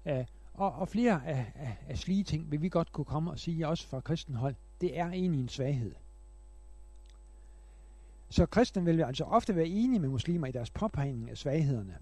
Øh, 0.05 0.25
og, 0.53 0.73
og 0.73 0.87
flere 0.87 1.21
af, 1.25 1.51
af, 1.55 1.77
af 1.87 1.97
slige 1.97 2.23
ting 2.23 2.51
vil 2.51 2.61
vi 2.61 2.69
godt 2.69 2.91
kunne 2.91 3.05
komme 3.05 3.31
og 3.31 3.39
sige 3.39 3.67
også 3.67 3.87
fra 3.87 3.99
kristenhold. 3.99 4.55
Det 4.81 4.99
er 4.99 5.07
egentlig 5.09 5.41
en 5.41 5.49
svaghed. 5.49 5.95
Så 8.29 8.45
kristne 8.45 8.85
vil 8.85 9.03
altså 9.03 9.23
ofte 9.23 9.55
være 9.55 9.67
enige 9.67 9.99
med 9.99 10.09
muslimer 10.09 10.47
i 10.47 10.51
deres 10.51 10.69
påpegning 10.69 11.29
af 11.29 11.37
svaghederne. 11.37 11.97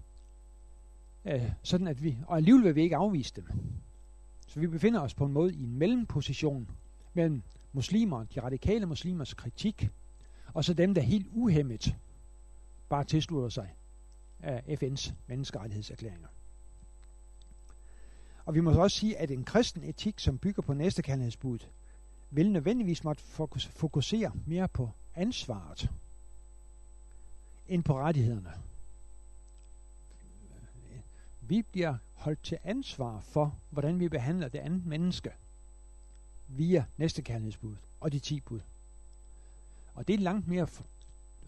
Øh, 1.26 1.52
sådan 1.64 1.88
at 1.88 2.04
vi, 2.04 2.18
og 2.28 2.38
alligevel 2.38 2.64
vil 2.64 2.76
vi 2.76 2.82
ikke 2.82 2.96
afvise 2.96 3.34
dem. 3.36 3.48
Så 4.48 4.60
vi 4.60 4.68
befinder 4.68 5.00
os 5.00 5.14
på 5.14 5.26
en 5.26 5.34
måde 5.34 5.54
i 5.54 5.64
en 5.64 5.76
mellemposition 5.76 6.70
mellem 7.14 7.44
muslimer, 7.74 8.24
de 8.24 8.40
radikale 8.40 8.86
muslimers 8.86 9.34
kritik, 9.34 9.90
og 10.54 10.66
så 10.66 10.74
dem, 10.74 10.94
der 10.94 11.02
helt 11.02 11.28
uhemmet 11.32 11.96
bare 12.90 13.04
tilslutter 13.04 13.50
sig 13.50 13.76
af 14.40 14.78
FN's 14.84 15.14
menneskerettighedserklæringer. 15.28 16.28
Og 18.46 18.54
vi 18.54 18.62
må 18.62 18.72
også 18.72 18.98
sige, 18.98 19.18
at 19.18 19.32
en 19.32 19.44
kristen 19.44 19.84
etik, 19.84 20.20
som 20.20 20.38
bygger 20.38 20.62
på 20.62 20.74
næstekærlighedsbuddet, 20.74 21.70
vil 22.32 22.52
nødvendigvis 22.52 23.04
måtte 23.04 23.24
fokusere 23.70 24.32
mere 24.46 24.68
på 24.68 24.90
ansvaret 25.16 25.92
end 27.68 27.84
på 27.84 28.00
rettighederne. 28.00 28.54
Vi 31.48 31.62
bliver 31.62 31.98
holdt 32.14 32.44
til 32.44 32.58
ansvar 32.64 33.20
for, 33.20 33.56
hvordan 33.70 34.00
vi 34.00 34.10
behandler 34.10 34.48
det 34.48 34.60
andet 34.60 34.86
menneske. 34.86 35.32
via 36.48 36.86
næstekærlighedsbud 36.98 37.76
og 38.00 38.12
de 38.12 38.20
ti 38.20 38.40
bud. 38.40 38.60
Og 39.94 40.08
det 40.08 40.14
er 40.14 40.20
langt 40.20 40.48
mere 40.48 40.68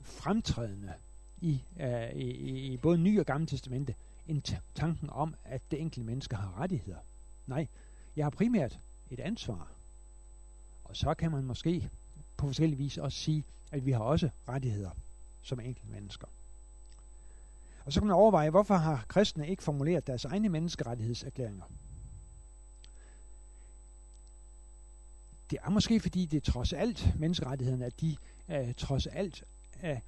fremtrædende 0.02 0.94
i, 1.42 1.64
uh, 1.76 2.10
i, 2.16 2.74
i 2.74 2.78
både 2.78 2.98
Nye 2.98 3.20
og 3.20 3.26
Gamle 3.26 3.48
Testamente, 3.48 3.96
end 4.28 4.42
tanken 4.76 5.10
om, 5.10 5.36
at 5.46 5.62
det 5.72 5.82
enkelte 5.82 6.06
menneske 6.06 6.36
har 6.36 6.60
rettigheder. 6.62 7.00
Nej, 7.48 7.68
jeg 8.16 8.26
har 8.26 8.30
primært 8.30 8.80
et 9.12 9.20
ansvar. 9.20 9.72
Og 10.84 10.96
så 10.96 11.14
kan 11.14 11.32
man 11.32 11.44
måske 11.44 11.90
på 12.38 12.48
forskellige 12.48 12.78
vis 12.78 12.98
også 12.98 13.18
sige, 13.18 13.44
at 13.72 13.86
vi 13.86 13.92
har 13.92 14.00
også 14.00 14.30
rettigheder 14.48 14.92
som 15.42 15.60
enkelte 15.60 15.92
mennesker. 15.92 16.28
Og 17.90 17.94
så 17.94 18.00
kan 18.00 18.08
man 18.08 18.16
overveje, 18.16 18.50
hvorfor 18.50 18.76
har 18.76 19.06
kristne 19.08 19.48
ikke 19.48 19.64
formuleret 19.64 20.08
deres 20.08 20.26
egne 20.26 20.50
menneskerettighedserklæringer? 20.50 21.64
Det 25.50 25.60
er 25.64 25.70
måske 25.70 26.00
fordi, 26.00 26.26
det 26.26 26.38
er 26.38 26.52
trods 26.52 26.74
alt 26.74 27.20
menneskerettighederne, 27.20 27.86
at 27.86 28.02
de 28.02 28.18
øh, 28.50 28.74
trods 28.74 29.08
alt 29.08 29.44
øh, 29.84 30.00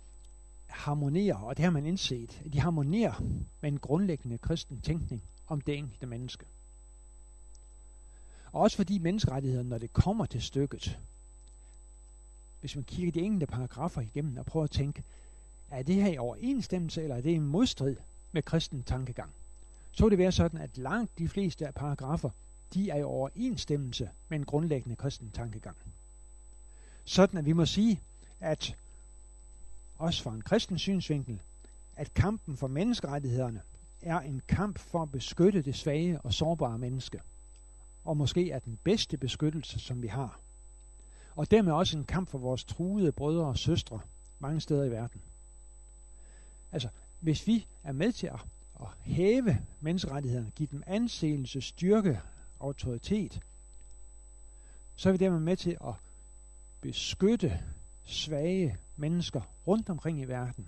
harmonerer, 0.67 1.35
og 1.35 1.57
det 1.57 1.63
har 1.63 1.71
man 1.71 1.85
indset, 1.85 2.41
at 2.45 2.53
de 2.53 2.59
harmonerer 2.59 3.21
med 3.61 3.71
en 3.71 3.79
grundlæggende 3.79 4.37
kristen 4.37 4.81
tænkning 4.81 5.23
om 5.47 5.61
det 5.61 5.77
enkelte 5.77 6.05
menneske. 6.05 6.45
Og 8.51 8.61
også 8.61 8.77
fordi 8.77 8.97
menneskerettighederne, 8.97 9.69
når 9.69 9.77
det 9.77 9.93
kommer 9.93 10.25
til 10.25 10.41
stykket, 10.41 10.99
hvis 12.59 12.75
man 12.75 12.83
kigger 12.83 13.11
de 13.11 13.19
enkelte 13.19 13.47
paragrafer 13.47 14.01
igennem 14.01 14.37
og 14.37 14.45
prøver 14.45 14.63
at 14.63 14.71
tænke, 14.71 15.03
er 15.71 15.83
det 15.83 15.95
her 15.95 16.07
i 16.07 16.17
overensstemmelse, 16.17 17.03
eller 17.03 17.15
er 17.15 17.21
det 17.21 17.31
i 17.31 17.37
modstrid 17.37 17.95
med 18.31 18.43
kristen 18.43 18.83
tankegang? 18.83 19.31
Så 19.91 20.03
vil 20.03 20.11
det 20.11 20.17
være 20.17 20.31
sådan, 20.31 20.61
at 20.61 20.77
langt 20.77 21.17
de 21.17 21.29
fleste 21.29 21.67
af 21.67 21.73
paragrafer, 21.73 22.29
de 22.73 22.89
er 22.89 22.95
i 22.95 23.03
overensstemmelse 23.03 24.09
med 24.29 24.39
en 24.39 24.45
grundlæggende 24.45 24.95
kristen 24.95 25.31
tankegang. 25.31 25.77
Sådan 27.05 27.39
at 27.39 27.45
vi 27.45 27.53
må 27.53 27.65
sige, 27.65 28.01
at 28.39 28.75
også 29.97 30.23
fra 30.23 30.33
en 30.33 30.41
kristen 30.41 30.79
synsvinkel, 30.79 31.41
at 31.95 32.13
kampen 32.13 32.57
for 32.57 32.67
menneskerettighederne 32.67 33.61
er 34.01 34.19
en 34.19 34.41
kamp 34.47 34.79
for 34.79 35.01
at 35.01 35.11
beskytte 35.11 35.61
det 35.61 35.75
svage 35.75 36.21
og 36.21 36.33
sårbare 36.33 36.77
menneske, 36.77 37.21
og 38.05 38.17
måske 38.17 38.51
er 38.51 38.59
den 38.59 38.79
bedste 38.83 39.17
beskyttelse, 39.17 39.79
som 39.79 40.01
vi 40.01 40.07
har. 40.07 40.39
Og 41.35 41.51
dermed 41.51 41.73
også 41.73 41.97
en 41.97 42.03
kamp 42.05 42.29
for 42.29 42.37
vores 42.37 42.63
truede 42.63 43.11
brødre 43.11 43.45
og 43.45 43.57
søstre 43.57 43.99
mange 44.39 44.61
steder 44.61 44.83
i 44.83 44.91
verden. 44.91 45.21
Altså, 46.71 46.89
hvis 47.19 47.47
vi 47.47 47.67
er 47.83 47.91
med 47.91 48.11
til 48.11 48.27
at, 48.27 48.39
at 48.81 48.87
hæve 48.99 49.65
menneskerettighederne, 49.79 50.51
give 50.55 50.69
dem 50.71 50.83
anseelse, 50.87 51.61
styrke, 51.61 52.21
autoritet, 52.59 53.39
så 54.95 55.09
er 55.09 55.11
vi 55.11 55.17
dermed 55.17 55.39
med 55.39 55.57
til 55.57 55.77
at 55.87 55.93
beskytte 56.81 57.63
svage 58.03 58.77
mennesker 58.95 59.41
rundt 59.67 59.89
omkring 59.89 60.19
i 60.19 60.25
verden. 60.25 60.67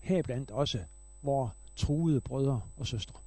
Heriblandt 0.00 0.50
også 0.50 0.84
vores 1.22 1.52
truede 1.76 2.20
brødre 2.20 2.60
og 2.76 2.86
søstre. 2.86 3.20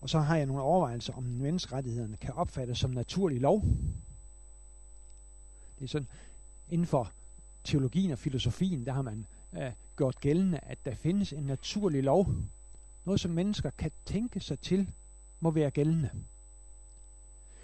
Og 0.00 0.10
så 0.10 0.18
har 0.18 0.36
jeg 0.36 0.46
nogle 0.46 0.62
overvejelser 0.62 1.12
om 1.12 1.22
menneskerettighederne 1.22 2.16
kan 2.16 2.34
opfattes 2.34 2.78
som 2.78 2.90
naturlig 2.90 3.40
lov. 3.40 3.62
Det 5.78 5.84
er 5.84 5.88
sådan, 5.88 6.08
inden 6.68 6.86
for 6.86 7.12
teologien 7.66 8.10
og 8.10 8.18
filosofien, 8.18 8.86
der 8.86 8.92
har 8.92 9.02
man 9.02 9.26
øh, 9.56 9.72
gjort 9.96 10.20
gældende, 10.20 10.58
at 10.62 10.78
der 10.84 10.94
findes 10.94 11.32
en 11.32 11.42
naturlig 11.42 12.02
lov. 12.02 12.34
Noget, 13.04 13.20
som 13.20 13.30
mennesker 13.30 13.70
kan 13.70 13.90
tænke 14.04 14.40
sig 14.40 14.58
til, 14.58 14.88
må 15.40 15.50
være 15.50 15.70
gældende. 15.70 16.10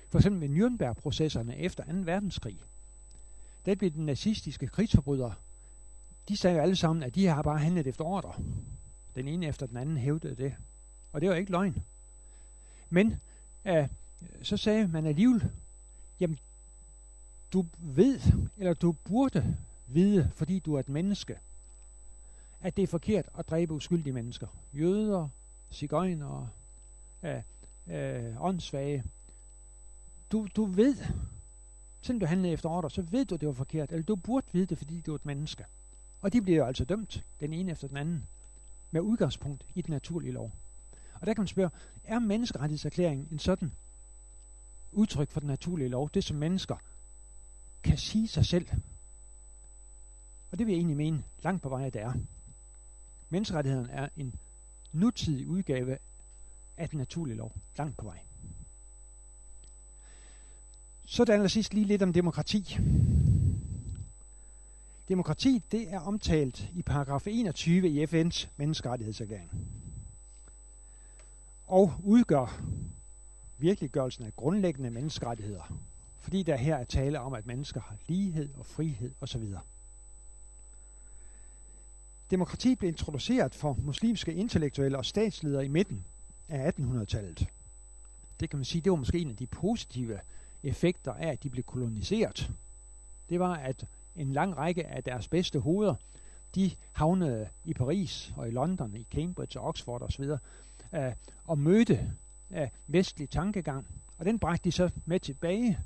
For 0.08 0.18
eksempel 0.18 0.40
ved 0.40 0.56
Nürnberg-processerne 0.56 1.56
efter 1.56 1.84
2. 1.84 1.92
verdenskrig. 1.92 2.58
Der 3.66 3.74
blev 3.74 3.90
den 3.90 4.06
nazistiske 4.06 4.66
krigsforbrydere, 4.66 5.34
de 6.28 6.36
sagde 6.36 6.56
jo 6.56 6.62
alle 6.62 6.76
sammen, 6.76 7.02
at 7.02 7.14
de 7.14 7.26
har 7.26 7.42
bare 7.42 7.58
handlet 7.58 7.86
efter 7.86 8.04
ordre. 8.04 8.34
Den 9.14 9.28
ene 9.28 9.46
efter 9.46 9.66
den 9.66 9.76
anden 9.76 9.96
hævdede 9.96 10.34
det. 10.34 10.54
Og 11.12 11.20
det 11.20 11.28
var 11.28 11.34
ikke 11.34 11.50
løgn. 11.50 11.82
Men 12.90 13.20
øh, 13.64 13.88
så 14.42 14.56
sagde 14.56 14.88
man 14.88 15.06
alligevel, 15.06 15.50
jamen 16.20 16.38
du 17.52 17.66
ved, 17.78 18.20
eller 18.56 18.74
du 18.74 18.92
burde 18.92 19.56
vide, 19.94 20.30
fordi 20.34 20.58
du 20.58 20.74
er 20.74 20.80
et 20.80 20.88
menneske, 20.88 21.38
at 22.60 22.76
det 22.76 22.82
er 22.82 22.86
forkert 22.86 23.28
at 23.38 23.50
dræbe 23.50 23.74
uskyldige 23.74 24.12
mennesker. 24.12 24.46
Jøder, 24.74 25.28
cigøjnere, 25.70 26.48
øh, 27.22 27.42
øh, 27.86 28.44
åndssvage. 28.44 29.04
Du, 30.32 30.48
du 30.56 30.64
ved, 30.64 30.96
selvom 32.02 32.20
du 32.20 32.26
handlede 32.26 32.52
efter 32.52 32.68
ordre, 32.68 32.90
så 32.90 33.02
ved 33.02 33.24
du, 33.24 33.36
det 33.36 33.48
var 33.48 33.54
forkert. 33.54 33.92
Eller 33.92 34.04
du 34.04 34.16
burde 34.16 34.46
vide 34.52 34.66
det, 34.66 34.78
fordi 34.78 35.00
du 35.00 35.12
er 35.12 35.16
et 35.16 35.26
menneske. 35.26 35.64
Og 36.20 36.32
de 36.32 36.42
bliver 36.42 36.58
jo 36.58 36.64
altså 36.64 36.84
dømt, 36.84 37.24
den 37.40 37.52
ene 37.52 37.72
efter 37.72 37.88
den 37.88 37.96
anden, 37.96 38.26
med 38.90 39.00
udgangspunkt 39.00 39.66
i 39.74 39.82
den 39.82 39.92
naturlige 39.92 40.32
lov. 40.32 40.52
Og 41.14 41.26
der 41.26 41.34
kan 41.34 41.40
man 41.40 41.48
spørge, 41.48 41.70
er 42.04 42.18
menneskerettighedserklæringen 42.18 43.28
en 43.32 43.38
sådan 43.38 43.72
udtryk 44.92 45.30
for 45.30 45.40
den 45.40 45.46
naturlige 45.46 45.88
lov, 45.88 46.10
det 46.14 46.24
som 46.24 46.36
mennesker 46.36 46.76
kan 47.82 47.98
sige 47.98 48.28
sig 48.28 48.46
selv? 48.46 48.66
Og 50.52 50.58
det 50.58 50.66
vil 50.66 50.72
jeg 50.72 50.78
egentlig 50.78 50.96
mene 50.96 51.24
langt 51.42 51.62
på 51.62 51.68
vej, 51.68 51.86
at 51.86 51.94
det 51.94 52.02
er. 52.02 52.12
Menneskerettigheden 53.30 53.90
er 53.90 54.08
en 54.16 54.34
nutidig 54.92 55.48
udgave 55.48 55.98
af 56.76 56.88
den 56.88 56.98
naturlige 56.98 57.36
lov, 57.36 57.52
langt 57.76 57.96
på 57.96 58.04
vej. 58.04 58.18
Så 61.06 61.24
der 61.24 61.48
sidst 61.48 61.74
lige 61.74 61.86
lidt 61.86 62.02
om 62.02 62.12
demokrati. 62.12 62.78
Demokrati, 65.08 65.62
det 65.72 65.92
er 65.92 66.00
omtalt 66.00 66.70
i 66.74 66.82
paragraf 66.82 67.26
21 67.26 67.88
i 67.88 68.04
FN's 68.04 68.48
menneskerettighedserklæring 68.56 69.50
og 71.66 71.94
udgør 72.04 72.62
virkeliggørelsen 73.58 74.24
af 74.24 74.36
grundlæggende 74.36 74.90
menneskerettigheder, 74.90 75.74
fordi 76.20 76.42
der 76.42 76.56
her 76.56 76.76
er 76.76 76.84
tale 76.84 77.20
om, 77.20 77.34
at 77.34 77.46
mennesker 77.46 77.80
har 77.80 77.96
lighed 78.08 78.48
og 78.58 78.66
frihed 78.66 79.10
osv. 79.20 79.54
Demokrati 82.32 82.74
blev 82.74 82.88
introduceret 82.88 83.54
for 83.54 83.78
muslimske 83.82 84.34
intellektuelle 84.34 84.98
og 84.98 85.04
statsledere 85.04 85.64
i 85.64 85.68
midten 85.68 86.06
af 86.48 86.70
1800-tallet. 86.70 87.48
Det 88.40 88.50
kan 88.50 88.58
man 88.58 88.64
sige, 88.64 88.82
det 88.82 88.92
var 88.92 88.98
måske 88.98 89.18
en 89.18 89.30
af 89.30 89.36
de 89.36 89.46
positive 89.46 90.20
effekter 90.62 91.12
af, 91.12 91.28
at 91.28 91.42
de 91.42 91.50
blev 91.50 91.64
koloniseret. 91.64 92.52
Det 93.28 93.40
var, 93.40 93.54
at 93.54 93.86
en 94.16 94.32
lang 94.32 94.56
række 94.56 94.86
af 94.86 95.04
deres 95.04 95.28
bedste 95.28 95.58
hoveder, 95.58 95.94
de 96.54 96.70
havnede 96.92 97.48
i 97.64 97.74
Paris 97.74 98.32
og 98.36 98.48
i 98.48 98.50
London, 98.50 98.96
i 98.96 99.06
Cambridge 99.10 99.60
og 99.60 99.66
Oxford 99.66 100.02
osv., 100.02 100.24
øh, 100.94 101.12
og 101.44 101.58
mødte 101.58 102.10
øh, 102.50 102.68
vestlig 102.86 103.30
tankegang. 103.30 103.86
Og 104.18 104.24
den 104.24 104.38
bragte 104.38 104.64
de 104.64 104.72
så 104.72 104.90
med 105.04 105.20
tilbage 105.20 105.78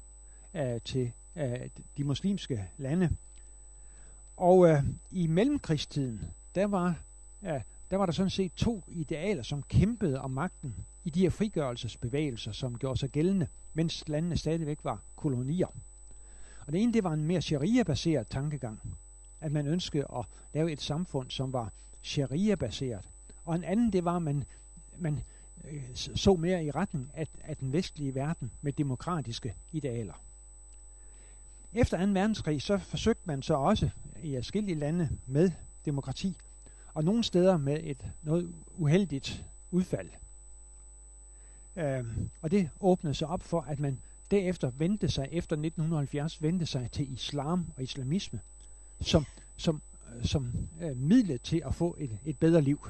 øh, 0.54 0.80
til 0.84 1.12
øh, 1.36 1.70
de 1.96 2.04
muslimske 2.04 2.68
lande. 2.78 3.16
Og 4.36 4.68
øh, 4.68 4.82
i 5.10 5.26
mellemkrigstiden, 5.26 6.20
der 6.54 6.66
var, 6.66 6.94
ja, 7.42 7.62
der 7.90 7.96
var 7.96 8.06
der 8.06 8.12
sådan 8.12 8.30
set 8.30 8.52
to 8.56 8.84
idealer, 8.88 9.42
som 9.42 9.62
kæmpede 9.62 10.20
om 10.20 10.30
magten 10.30 10.74
i 11.04 11.10
de 11.10 11.20
her 11.20 11.30
frigørelsesbevægelser, 11.30 12.52
som 12.52 12.78
gjorde 12.78 12.98
sig 12.98 13.10
gældende, 13.10 13.46
mens 13.74 14.08
landene 14.08 14.36
stadigvæk 14.36 14.78
var 14.82 15.00
kolonier. 15.16 15.66
Og 16.66 16.72
det 16.72 16.82
ene, 16.82 16.92
det 16.92 17.04
var 17.04 17.12
en 17.12 17.24
mere 17.24 17.42
sharia-baseret 17.42 18.26
tankegang, 18.26 18.80
at 19.40 19.52
man 19.52 19.66
ønskede 19.66 20.06
at 20.16 20.24
lave 20.54 20.72
et 20.72 20.80
samfund, 20.80 21.30
som 21.30 21.52
var 21.52 21.72
sharia-baseret. 22.02 23.08
Og 23.44 23.54
en 23.54 23.64
anden, 23.64 23.92
det 23.92 24.04
var, 24.04 24.16
at 24.16 24.22
man 24.22 24.44
man 24.98 25.20
øh, 25.64 25.82
så 25.94 26.34
mere 26.34 26.64
i 26.64 26.70
retning 26.70 27.10
af, 27.14 27.26
af 27.44 27.56
den 27.56 27.72
vestlige 27.72 28.14
verden 28.14 28.50
med 28.62 28.72
demokratiske 28.72 29.54
idealer. 29.72 30.20
Efter 31.72 32.06
2. 32.06 32.12
verdenskrig 32.12 32.62
så 32.62 32.78
forsøgte 32.78 33.22
man 33.24 33.42
så 33.42 33.54
også 33.54 33.90
i 34.22 34.36
forskellige 34.36 34.78
lande 34.78 35.10
med 35.26 35.50
demokrati, 35.84 36.36
og 36.94 37.04
nogle 37.04 37.24
steder 37.24 37.56
med 37.56 37.80
et 37.82 38.10
noget 38.22 38.54
uheldigt 38.76 39.44
udfald. 39.70 40.10
Øh, 41.76 42.04
og 42.42 42.50
det 42.50 42.70
åbnede 42.80 43.14
sig 43.14 43.28
op 43.28 43.42
for, 43.42 43.60
at 43.60 43.80
man 43.80 44.00
derefter 44.30 44.70
vendte 44.70 45.08
sig, 45.08 45.28
efter 45.32 45.56
1970, 45.56 46.42
vendte 46.42 46.66
sig 46.66 46.90
til 46.90 47.12
islam 47.12 47.66
og 47.76 47.82
islamisme, 47.82 48.40
som, 49.00 49.24
som, 49.56 49.82
øh, 50.16 50.24
som 50.24 50.52
øh, 50.82 50.96
midlet 50.96 51.42
til 51.42 51.62
at 51.66 51.74
få 51.74 51.96
et, 51.98 52.18
et 52.24 52.38
bedre 52.38 52.62
liv 52.62 52.88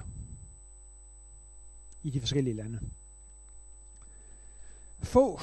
i 2.03 2.11
de 2.11 2.21
forskellige 2.21 2.55
lande. 2.55 2.81
Få, 5.03 5.41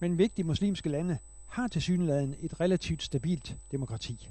men 0.00 0.18
vigtige 0.18 0.44
muslimske 0.44 0.88
lande 0.88 1.18
har 1.46 1.68
til 1.68 1.82
synligheden 1.82 2.34
et 2.40 2.60
relativt 2.60 3.02
stabilt 3.02 3.56
demokrati. 3.70 4.30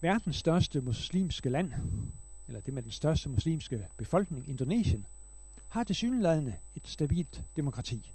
Verdens 0.00 0.36
største 0.36 0.80
muslimske 0.80 1.48
land, 1.48 1.72
eller 2.46 2.60
det 2.60 2.74
med 2.74 2.82
den 2.82 2.90
største 2.90 3.28
muslimske 3.28 3.86
befolkning, 3.96 4.48
Indonesien, 4.48 5.06
har 5.68 5.84
til 5.84 5.96
synlædende 5.96 6.54
et 6.76 6.88
stabilt 6.88 7.42
demokrati. 7.56 8.12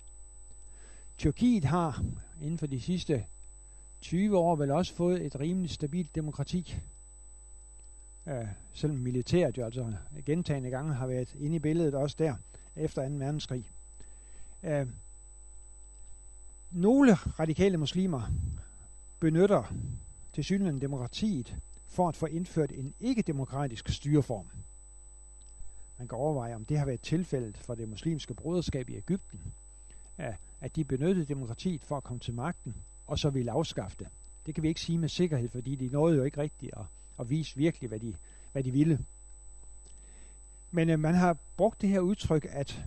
Tyrkiet 1.18 1.64
har 1.64 2.04
inden 2.42 2.58
for 2.58 2.68
de 2.68 2.82
sidste 2.82 3.26
20 4.02 4.38
år 4.38 4.56
vel 4.56 4.72
også 4.72 4.94
fået 4.94 5.26
et 5.26 5.40
rimeligt 5.40 5.74
stabilt 5.74 6.16
demokrati. 6.16 6.80
Øh, 8.28 8.48
selvom 8.74 9.00
militæret 9.00 9.58
jo 9.58 9.66
altså 9.66 9.94
gentagende 10.26 10.70
gange 10.70 10.94
har 10.94 11.08
været 11.08 11.36
inde 11.40 11.56
i 11.56 11.60
billedet 11.60 11.94
også 11.94 12.16
der 12.20 12.36
efter 12.76 13.10
2. 13.10 13.16
verdenskrig. 13.16 13.72
Øh, 14.64 14.88
nogle 16.72 17.16
radikale 17.16 17.78
muslimer 17.78 18.22
benytter 19.20 19.74
til 20.34 20.44
synligheden 20.44 20.82
demokratiet 20.82 21.56
for 21.94 22.10
at 22.10 22.16
få 22.16 22.26
indført 22.26 22.72
en 22.72 22.94
ikke-demokratisk 23.00 23.90
styreform. 23.90 24.46
Man 25.98 26.08
kan 26.08 26.18
overveje, 26.18 26.56
om 26.56 26.66
det 26.66 26.80
har 26.80 26.86
været 26.86 27.02
tilfældet 27.02 27.58
for 27.58 27.76
det 27.76 27.90
muslimske 27.90 28.34
broderskab 28.34 28.90
i 28.90 28.96
Ægypten, 28.96 29.40
at 30.62 30.76
de 30.76 30.84
benyttede 30.84 31.26
demokratiet 31.26 31.84
for 31.84 31.98
at 31.98 32.04
komme 32.04 32.20
til 32.20 32.34
magten, 32.34 32.76
og 33.08 33.20
så 33.20 33.30
ville 33.30 33.52
afskaffe 33.52 33.98
det. 34.00 34.08
Det 34.46 34.56
kan 34.56 34.64
vi 34.64 34.68
ikke 34.68 34.82
sige 34.82 34.98
med 34.98 35.10
sikkerhed, 35.10 35.50
fordi 35.50 35.76
de 35.76 35.88
nåede 35.88 36.18
jo 36.18 36.24
ikke 36.24 36.42
rigtigt 36.42 36.72
at, 36.78 36.86
at 37.20 37.30
vise 37.30 37.58
virkelig, 37.58 37.88
hvad 37.88 38.00
de, 38.00 38.16
hvad 38.52 38.64
de 38.64 38.72
ville. 38.72 39.06
Men 40.72 40.90
øh, 40.90 41.00
man 41.00 41.16
har 41.16 41.38
brugt 41.58 41.82
det 41.82 41.90
her 41.90 42.00
udtryk, 42.00 42.48
at 42.50 42.86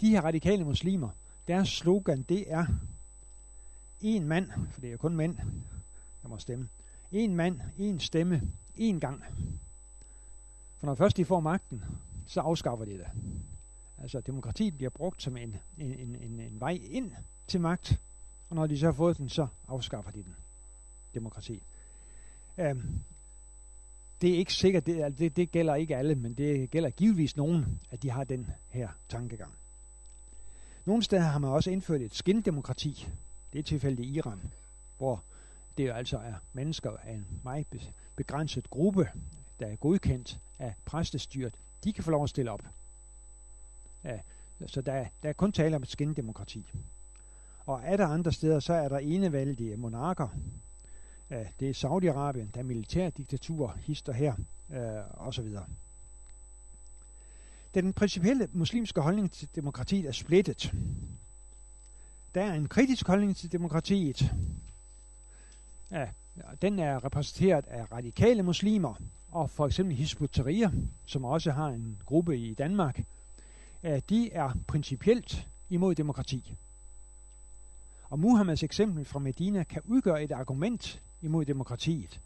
de 0.00 0.10
her 0.10 0.20
radikale 0.20 0.64
muslimer, 0.64 1.08
deres 1.48 1.68
slogan, 1.68 2.22
det 2.22 2.52
er 2.52 2.66
en 4.00 4.28
mand, 4.28 4.50
for 4.70 4.80
det 4.80 4.88
er 4.88 4.92
jo 4.92 4.98
kun 4.98 5.16
mænd, 5.16 5.36
der 6.22 6.28
må 6.28 6.38
stemme. 6.38 6.68
En 7.12 7.36
mand, 7.36 7.60
en 7.78 8.00
stemme, 8.00 8.42
en 8.76 9.00
gang. 9.00 9.24
For 10.78 10.86
når 10.86 10.94
først 10.94 11.16
de 11.16 11.24
får 11.24 11.40
magten, 11.40 11.82
så 12.26 12.40
afskaffer 12.40 12.84
de 12.84 12.98
det. 12.98 13.06
Altså 14.02 14.20
demokratiet 14.20 14.76
bliver 14.76 14.90
brugt 14.90 15.22
som 15.22 15.36
en, 15.36 15.56
en, 15.78 16.16
en, 16.16 16.40
en 16.40 16.60
vej 16.60 16.80
ind 16.90 17.12
til 17.46 17.60
magt, 17.60 18.00
og 18.50 18.56
når 18.56 18.66
de 18.66 18.78
så 18.78 18.86
har 18.86 18.92
fået 18.92 19.18
den, 19.18 19.28
så 19.28 19.46
afskaffer 19.68 20.10
de 20.10 20.22
den. 20.22 20.34
Demokrati. 21.14 21.62
Øhm, 22.58 23.00
det 24.20 24.30
er 24.30 24.38
ikke 24.38 24.54
sikkert, 24.54 24.86
det, 24.86 25.18
det, 25.18 25.36
det 25.36 25.50
gælder 25.50 25.74
ikke 25.74 25.96
alle, 25.96 26.14
men 26.14 26.34
det 26.34 26.70
gælder 26.70 26.90
givetvis 26.90 27.36
nogen, 27.36 27.80
at 27.90 28.02
de 28.02 28.10
har 28.10 28.24
den 28.24 28.46
her 28.70 28.88
tankegang. 29.08 29.52
Nogle 30.84 31.02
steder 31.02 31.22
har 31.22 31.38
man 31.38 31.50
også 31.50 31.70
indført 31.70 32.00
et 32.00 32.14
skindemokrati. 32.14 33.08
Det 33.52 33.58
er 33.58 33.62
tilfældet 33.62 34.04
i 34.04 34.08
Iran, 34.08 34.40
hvor 34.98 35.22
det 35.78 35.86
jo 35.86 35.92
altså 35.92 36.18
er 36.18 36.34
mennesker 36.52 36.90
af 37.04 37.12
en 37.12 37.26
meget 37.44 37.92
begrænset 38.16 38.70
gruppe, 38.70 39.08
der 39.60 39.66
er 39.66 39.76
godkendt 39.76 40.40
af 40.58 40.74
præstestyret. 40.84 41.54
De 41.84 41.92
kan 41.92 42.04
få 42.04 42.10
lov 42.10 42.22
at 42.22 42.30
stille 42.30 42.50
op. 42.50 42.62
Ja, 44.04 44.18
så 44.66 44.80
der, 44.80 45.06
der 45.22 45.28
er 45.28 45.32
kun 45.32 45.52
tale 45.52 45.76
om 45.76 45.82
et 45.82 45.88
skindemokrati. 45.88 46.66
Og 47.66 47.80
er 47.84 47.96
der 47.96 48.06
andre 48.06 48.32
steder, 48.32 48.60
så 48.60 48.72
er 48.72 48.88
der 48.88 48.98
enevældige 48.98 49.76
monarker. 49.76 50.28
Ja, 51.30 51.44
det 51.60 51.70
er 51.70 51.74
Saudi-Arabien, 51.74 52.50
der 52.54 52.60
er 52.60 52.64
militærdiktatur, 52.64 53.76
hister 53.80 54.12
her, 54.12 54.34
øh, 54.70 55.26
osv. 55.26 55.48
Den 57.74 57.92
principielle 57.92 58.48
muslimske 58.52 59.00
holdning 59.00 59.32
til 59.32 59.48
demokratiet 59.54 60.06
er 60.06 60.12
splittet. 60.12 60.74
Der 62.34 62.42
er 62.42 62.54
en 62.54 62.68
kritisk 62.68 63.06
holdning 63.06 63.36
til 63.36 63.52
demokratiet. 63.52 64.34
Ja, 65.92 66.06
den 66.62 66.78
er 66.78 67.04
repræsenteret 67.04 67.66
af 67.66 67.92
radikale 67.92 68.42
muslimer, 68.42 68.94
og 69.30 69.50
for 69.50 69.66
eksempel 69.66 69.96
Hizb 69.96 70.22
som 71.06 71.24
også 71.24 71.50
har 71.50 71.68
en 71.68 71.98
gruppe 72.06 72.38
i 72.38 72.54
Danmark, 72.54 73.04
de 73.82 74.32
er 74.32 74.52
principielt 74.66 75.46
imod 75.70 75.94
demokrati. 75.94 76.54
Og 78.10 78.18
Muhammeds 78.18 78.62
eksempel 78.62 79.04
fra 79.04 79.18
Medina 79.18 79.62
kan 79.62 79.82
udgøre 79.84 80.24
et 80.24 80.32
argument 80.32 81.02
imod 81.22 81.44
demokratiet. 81.44 82.20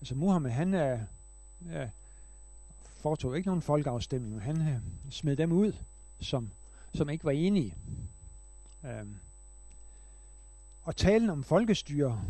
Altså 0.00 0.14
Muhammed, 0.14 0.50
han 0.50 0.74
øh, 0.74 0.80
er, 0.80 0.98
er 1.70 1.88
foretog 3.04 3.36
ikke 3.36 3.46
nogen 3.46 3.62
folkeafstemning, 3.62 4.32
men 4.32 4.42
han 4.42 4.68
øh, 4.68 4.78
smed 5.10 5.36
dem 5.36 5.52
ud, 5.52 5.72
som, 6.20 6.50
som 6.94 7.08
ikke 7.08 7.24
var 7.24 7.30
enige. 7.30 7.74
Øhm. 8.84 9.16
Og 10.84 10.96
talen 10.96 11.30
om 11.30 11.44
folkestyre 11.44 12.20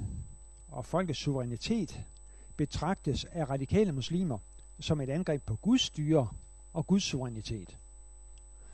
og 0.69 0.87
folkets 0.87 1.19
suverænitet 1.19 2.05
betragtes 2.57 3.25
af 3.25 3.51
radikale 3.51 3.93
muslimer 3.93 4.38
som 4.81 5.01
et 5.01 5.11
angreb 5.11 5.43
på 5.43 5.57
Guds 5.57 5.83
styre 5.83 6.29
og 6.73 6.87
Guds 6.87 7.03
suverænitet. 7.03 7.77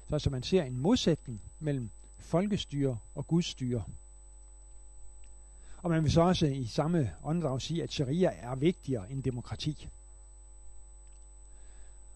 Så 0.09 0.15
altså 0.15 0.31
man 0.31 0.43
ser 0.43 0.63
en 0.63 0.77
modsætning 0.77 1.41
mellem 1.61 1.91
folkestyre 2.19 2.99
og 3.15 3.27
Guds 3.27 3.47
styre. 3.47 3.85
Og 5.83 5.91
man 5.91 6.03
vil 6.03 6.13
så 6.13 6.21
også 6.21 6.47
i 6.47 6.67
samme 6.67 7.13
åndedrag 7.25 7.63
sige, 7.63 7.83
at 7.83 7.93
sharia 7.93 8.31
er 8.41 8.55
vigtigere 8.55 9.11
end 9.11 9.23
demokrati. 9.23 9.89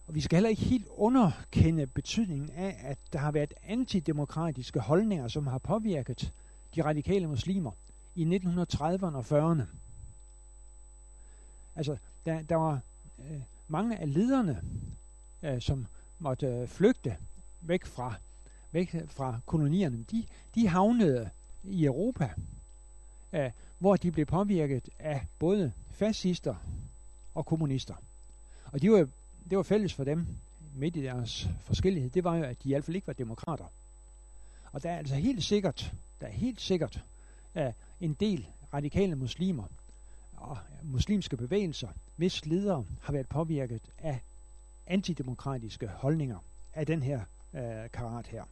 Og 0.07 0.14
vi 0.14 0.20
skal 0.20 0.37
heller 0.37 0.50
ikke 0.50 0.62
helt 0.62 0.87
underkende 0.96 1.87
betydningen 1.87 2.50
af, 2.50 2.77
at 2.83 2.98
der 3.12 3.18
har 3.18 3.33
været 3.33 3.55
antidemokratiske 3.62 4.81
holdninger, 4.81 5.29
som 5.29 5.46
har 5.46 5.59
påvirket 5.59 6.33
de 6.74 6.84
radikale 6.84 7.26
muslimer 7.26 7.70
i 8.14 8.24
1930'erne 8.24 9.16
og 9.16 9.24
40'erne. 9.30 9.62
Altså, 11.76 11.96
der, 12.26 12.42
der 12.42 12.56
var 12.56 12.80
øh, 13.18 13.40
mange 13.68 13.98
af 13.98 14.14
lederne, 14.14 14.62
øh, 15.42 15.60
som 15.60 15.87
måtte 16.18 16.46
øh, 16.46 16.68
flygte 16.68 17.16
væk 17.60 17.84
fra, 17.84 18.14
væk 18.72 18.94
fra 19.08 19.40
kolonierne, 19.46 20.04
de, 20.10 20.26
de 20.54 20.68
havnede 20.68 21.30
i 21.64 21.84
Europa, 21.84 22.30
øh, 23.32 23.50
hvor 23.78 23.96
de 23.96 24.10
blev 24.10 24.26
påvirket 24.26 24.88
af 24.98 25.26
både 25.38 25.72
fascister 25.90 26.54
og 27.34 27.46
kommunister. 27.46 27.94
Og 28.72 28.82
de 28.82 28.90
var, 28.90 29.08
det 29.50 29.56
var 29.56 29.62
fælles 29.62 29.94
for 29.94 30.04
dem, 30.04 30.26
midt 30.76 30.96
i 30.96 31.02
deres 31.02 31.48
forskellighed, 31.60 32.10
det 32.10 32.24
var 32.24 32.37
jo, 32.37 32.44
at 32.44 32.56
de 32.62 32.68
i 32.68 32.72
hvert 32.72 32.84
fald 32.84 32.96
ikke 32.96 33.06
var 33.06 33.12
demokrater. 33.12 33.64
Og 34.72 34.82
der 34.82 34.90
er 34.90 34.98
altså 34.98 35.14
helt 35.14 35.44
sikkert, 35.44 35.92
der 36.24 36.30
er 36.30 36.34
helt 36.34 36.60
sikkert 36.60 37.04
uh, 37.54 37.62
en 38.00 38.14
del 38.14 38.46
radikale 38.74 39.16
muslimer 39.16 39.64
og 40.37 40.58
muslimske 40.82 41.37
bevægelser, 41.37 41.88
hvis 42.16 42.46
ledere 42.46 42.84
har 43.02 43.12
været 43.12 43.28
påvirket 43.28 43.82
af 43.98 44.20
antidemokratiske 44.87 45.88
holdninger 45.88 46.38
af 46.74 46.87
den 46.87 47.02
her 47.02 47.20
øh, 47.54 47.90
karat 47.92 48.26
her. 48.26 48.44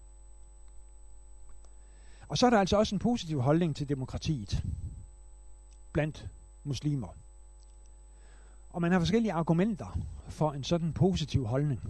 Og 2.28 2.38
så 2.38 2.46
er 2.46 2.50
der 2.50 2.58
altså 2.58 2.76
også 2.76 2.94
en 2.94 2.98
positiv 2.98 3.40
holdning 3.40 3.76
til 3.76 3.88
demokratiet 3.88 4.64
blandt 5.92 6.26
muslimer. 6.64 7.08
Og 8.70 8.80
man 8.82 8.92
har 8.92 8.98
forskellige 8.98 9.32
argumenter 9.32 9.98
for 10.28 10.52
en 10.52 10.64
sådan 10.64 10.92
positiv 10.92 11.46
holdning. 11.46 11.80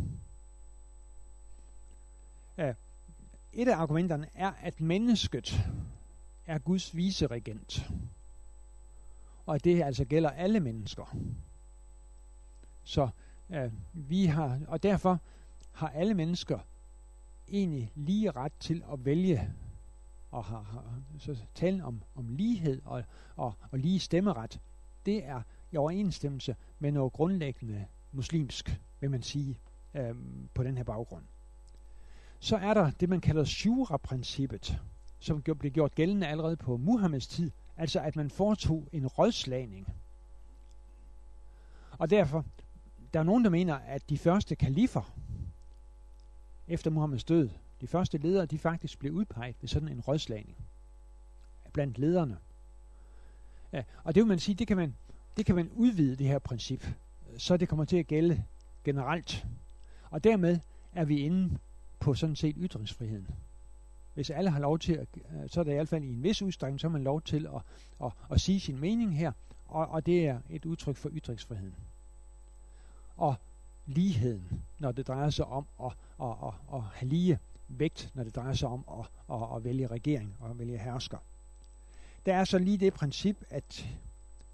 Øh, 2.59 2.75
et 3.53 3.69
af 3.69 3.77
argumenterne 3.77 4.29
er, 4.35 4.53
at 4.63 4.81
mennesket 4.81 5.61
er 6.47 6.59
Guds 6.59 6.97
viseregent. 6.97 7.91
Og 9.47 9.55
at 9.55 9.65
det 9.65 9.83
altså 9.83 10.05
gælder 10.05 10.31
alle 10.31 10.61
mennesker. 10.61 11.17
Så 12.85 13.09
øh, 13.51 13.73
vi 13.93 14.27
har, 14.27 14.61
og 14.69 14.83
derfor 14.83 15.19
har 15.73 15.89
alle 15.89 16.15
mennesker 16.15 16.59
egentlig 17.49 17.93
lige 17.95 18.31
ret 18.31 18.53
til 18.61 18.85
at 18.93 19.05
vælge 19.05 19.53
og 20.31 20.45
har, 20.45 20.63
har 20.63 20.85
så 21.19 21.37
talen 21.55 21.81
om, 21.81 22.03
om 22.15 22.29
lighed 22.29 22.83
og, 22.85 23.05
og, 23.37 23.55
og 23.71 23.79
lige 23.79 23.99
stemmeret, 24.01 24.61
det 25.07 25.27
er 25.27 25.43
i 25.73 25.77
overensstemmelse 25.77 26.57
med 26.79 26.93
noget 26.93 27.13
grundlæggende 27.13 27.87
muslimsk, 28.13 28.81
vil 29.01 29.11
man 29.11 29.23
sige, 29.23 29.59
øh, 29.95 30.15
på 30.55 30.63
den 30.63 30.77
her 30.77 30.85
baggrund. 30.85 31.25
Så 32.43 32.57
er 32.57 32.75
der 32.75 32.91
det, 32.91 33.09
man 33.09 33.21
kalder 33.21 33.45
shura-princippet, 33.45 34.81
som 35.19 35.43
blev 35.43 35.73
gjort 35.73 35.95
gældende 35.95 36.27
allerede 36.27 36.57
på 36.57 36.77
Muhammeds 36.77 37.27
tid, 37.27 37.51
altså 37.77 38.01
at 38.01 38.17
man 38.17 38.31
foretog 38.31 38.89
en 38.93 39.07
rådslagning. 39.07 39.95
Og 41.99 42.11
derfor, 42.11 42.45
der 43.15 43.21
er 43.21 43.25
nogen, 43.25 43.45
der 43.45 43.51
mener, 43.51 43.75
at 43.75 44.11
de 44.11 44.19
første 44.19 44.57
kalifer, 44.57 45.15
efter 46.69 46.91
Muhammeds 46.91 47.25
død, 47.25 47.51
de 47.81 47.87
første 47.87 48.19
ledere, 48.19 48.47
de 48.47 48.59
faktisk 48.59 48.99
blev 48.99 49.13
udpeget 49.13 49.57
ved 49.61 49.69
sådan 49.69 49.89
en 49.89 50.01
rådslagning 50.01 50.57
blandt 51.73 51.99
lederne. 51.99 52.37
Ja, 53.73 53.83
og 54.05 54.15
det 54.15 54.21
vil 54.21 54.29
man 54.29 54.39
sige, 54.39 54.55
det 54.55 54.67
kan 54.67 54.77
man, 54.77 54.95
det 55.37 55.47
kan 55.47 55.55
man 55.55 55.71
udvide 55.75 56.17
det 56.17 56.27
her 56.27 56.39
princip, 56.39 56.87
så 57.39 57.57
det 57.57 57.69
kommer 57.69 57.85
til 57.85 57.97
at 57.97 58.07
gælde 58.07 58.45
generelt. 58.85 59.47
Og 60.11 60.25
dermed 60.25 60.59
er 60.93 61.05
vi 61.05 61.19
inde 61.19 61.59
på 62.03 62.15
sådan 62.15 62.37
set 62.37 62.57
ytringsfriheden. 62.59 63.29
Hvis 64.15 64.31
alle 64.31 64.51
har 64.51 64.61
lov 64.61 64.79
til, 64.79 64.93
at, 64.93 65.09
øh, 65.17 65.49
så 65.49 65.61
er 65.61 65.65
det 65.65 65.71
i 65.71 65.75
hvert 65.75 65.89
fald 65.89 66.05
i 66.05 66.09
en 66.09 66.23
vis 66.23 66.43
udstrækning, 66.43 66.81
så 66.81 66.87
har 66.87 66.93
man 66.93 67.05
lov 67.05 67.23
til 67.23 67.47
at, 67.47 67.63
at, 68.05 68.13
at 68.31 68.41
sige 68.41 68.61
sin 68.61 68.79
mening 68.79 69.17
her, 69.17 69.33
og, 69.69 69.89
og 69.89 70.07
det 70.07 70.27
er 70.27 70.41
et 70.51 70.65
udtryk 70.65 70.97
for 70.97 71.11
ytringsfriheden. 71.13 71.75
Og 73.17 73.35
ligheden, 73.87 74.63
når 74.79 74.93
det 74.93 75.07
drejer 75.07 75.31
sig 75.31 75.45
om 75.45 75.67
at, 75.83 75.93
at, 76.23 76.29
at, 76.43 76.55
at 76.75 76.83
have 76.83 77.09
lige 77.09 77.39
vægt, 77.69 78.11
når 78.15 78.25
det 78.25 78.37
drejer 78.37 78.55
sig 78.55 78.69
om 78.69 78.85
at, 79.01 79.35
at, 79.35 79.57
at 79.57 79.65
vælge 79.65 79.87
regering 79.87 80.37
og 80.41 80.51
at 80.51 80.59
vælge 80.59 80.79
hersker. 80.79 81.19
Der 82.27 82.35
er 82.35 82.45
så 82.45 82.59
lige 82.59 82.79
det 82.79 82.95
princip, 82.95 83.37
at, 83.51 83.87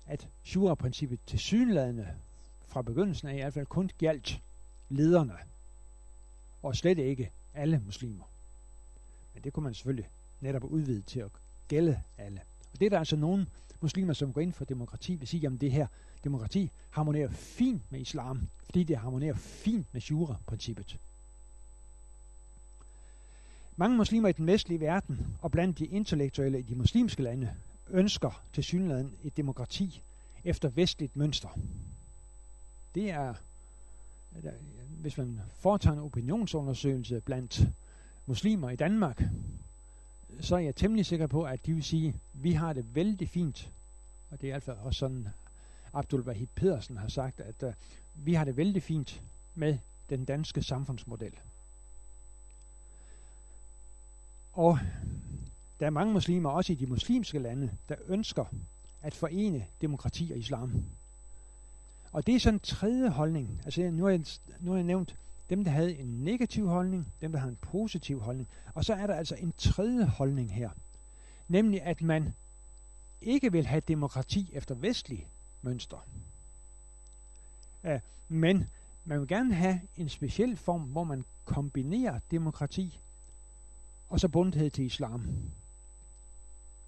at 0.07 0.29
shura-princippet 0.45 1.19
til 1.27 1.39
synlædende 1.39 2.09
fra 2.69 2.83
begyndelsen 2.83 3.29
af 3.29 3.35
i 3.35 3.37
hvert 3.37 3.55
fald 3.55 3.67
kun 3.67 3.91
galt 3.99 4.41
lederne, 4.89 5.35
og 6.69 6.77
slet 6.77 6.99
ikke 6.99 7.31
alle 7.55 7.83
muslimer. 7.87 8.25
Men 9.35 9.45
det 9.45 9.53
kunne 9.53 9.65
man 9.65 9.75
selvfølgelig 9.75 10.09
netop 10.41 10.65
udvide 10.65 11.03
til 11.03 11.21
at 11.21 11.31
gælde 11.69 12.03
alle. 12.19 12.41
Og 12.73 12.81
det 12.81 12.87
er 12.87 12.91
der 12.91 12.99
altså 12.99 13.17
nogle 13.17 13.47
muslimer, 13.81 14.13
som 14.13 14.33
går 14.33 14.41
ind 14.41 14.53
for 14.53 14.65
demokrati, 14.65 15.15
vil 15.15 15.29
sige, 15.29 15.41
jamen 15.41 15.59
det 15.61 15.73
her 15.73 15.87
demokrati 16.25 16.71
harmonerer 16.91 17.31
fint 17.31 17.83
med 17.91 18.01
islam, 18.01 18.49
fordi 18.65 18.85
det 18.85 18.97
harmonerer 18.99 19.35
fint 19.35 19.87
med 19.93 20.01
shura-princippet. 20.01 20.99
Mange 23.77 23.97
muslimer 23.97 24.29
i 24.29 24.33
den 24.33 24.47
vestlige 24.47 24.81
verden 24.81 25.27
og 25.43 25.51
blandt 25.51 25.79
de 25.79 25.87
intellektuelle 25.87 26.59
i 26.59 26.63
de 26.63 26.75
muslimske 26.75 27.23
lande 27.23 27.55
ønsker 27.91 28.43
til 28.53 28.65
synligheden 28.65 29.13
et 29.25 29.37
demokrati 29.37 30.03
efter 30.45 30.69
vestligt 30.69 31.17
mønster. 31.17 31.59
Det 32.95 33.11
er, 33.11 33.35
hvis 35.01 35.19
man 35.19 35.41
foretager 35.55 35.97
en 35.97 36.03
opinionsundersøgelse 36.03 37.21
blandt 37.21 37.69
muslimer 38.27 38.71
i 38.71 38.77
Danmark, 38.77 39.23
så 40.41 40.55
er 40.55 40.61
jeg 40.61 40.77
temmelig 40.77 41.07
sikker 41.07 41.27
på, 41.27 41.45
at 41.45 41.67
de 41.67 41.75
vil 41.75 41.85
sige, 41.85 42.09
at 42.09 42.15
vi 42.33 42.53
har 42.53 42.73
det 42.73 42.95
vældig 42.95 43.29
fint. 43.29 43.71
Og 44.31 44.41
det 44.41 44.51
er 44.51 44.55
altså 44.55 44.75
også 44.83 44.99
sådan, 44.99 45.29
Abdul 45.93 46.21
Wahid 46.21 46.47
Pedersen 46.55 46.97
har 46.97 47.09
sagt, 47.09 47.41
at 47.41 47.63
uh, 47.63 47.73
vi 48.15 48.35
har 48.35 48.45
det 48.45 48.57
vældig 48.57 48.83
fint 48.83 49.23
med 49.55 49.79
den 50.11 50.25
danske 50.25 50.63
samfundsmodel. 50.63 51.33
Og 54.53 54.79
der 55.81 55.87
er 55.87 55.91
mange 55.91 56.13
muslimer, 56.13 56.51
også 56.51 56.73
i 56.73 56.77
de 56.77 56.87
muslimske 56.87 57.39
lande, 57.39 57.71
der 57.89 57.97
ønsker 58.07 58.45
at 59.03 59.15
forene 59.15 59.67
demokrati 59.81 60.31
og 60.33 60.39
islam. 60.39 60.85
Og 62.13 62.27
det 62.27 62.35
er 62.35 62.41
sådan 62.41 62.55
en 62.55 62.61
tredje 62.61 63.09
holdning. 63.09 63.61
Altså 63.65 63.81
nu 63.91 64.05
har 64.05 64.11
jeg, 64.11 64.25
nu 64.61 64.71
har 64.71 64.79
jeg 64.79 64.85
nævnt 64.85 65.17
dem, 65.51 65.65
der 65.65 65.71
havde 65.71 65.99
en 65.99 66.25
negativ 66.25 66.69
holdning, 66.69 67.13
dem, 67.21 67.33
der 67.33 67.39
havde 67.39 67.51
en 67.51 67.59
positiv 67.63 68.21
holdning. 68.21 68.49
Og 68.75 68.85
så 68.85 68.95
er 68.95 69.07
der 69.07 69.15
altså 69.15 69.35
en 69.35 69.53
tredje 69.59 70.05
holdning 70.05 70.55
her. 70.55 70.71
Nemlig, 71.49 71.83
at 71.83 72.03
man 72.03 72.35
ikke 73.23 73.53
vil 73.53 73.67
have 73.67 73.81
demokrati 73.89 74.51
efter 74.53 74.75
vestlig 74.75 75.27
mønster. 75.63 76.07
Uh, 77.85 78.01
men 78.29 78.69
man 79.05 79.21
vil 79.21 79.29
gerne 79.29 79.55
have 79.55 79.81
en 79.97 80.09
speciel 80.09 80.57
form, 80.57 80.81
hvor 80.83 81.05
man 81.05 81.25
kombinerer 81.45 82.21
demokrati 82.31 83.01
og 84.09 84.21
så 84.21 84.29
bundhed 84.29 84.71
til 84.71 84.85
islam. 84.85 85.27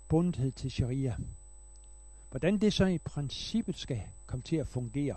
Bundhed 0.08 0.52
til 0.52 0.70
sharia. 0.70 1.16
Hvordan 2.30 2.58
det 2.58 2.72
så 2.72 2.84
i 2.84 2.98
princippet 2.98 3.76
skal 3.76 4.02
komme 4.26 4.42
til 4.42 4.56
at 4.56 4.68
fungere, 4.68 5.16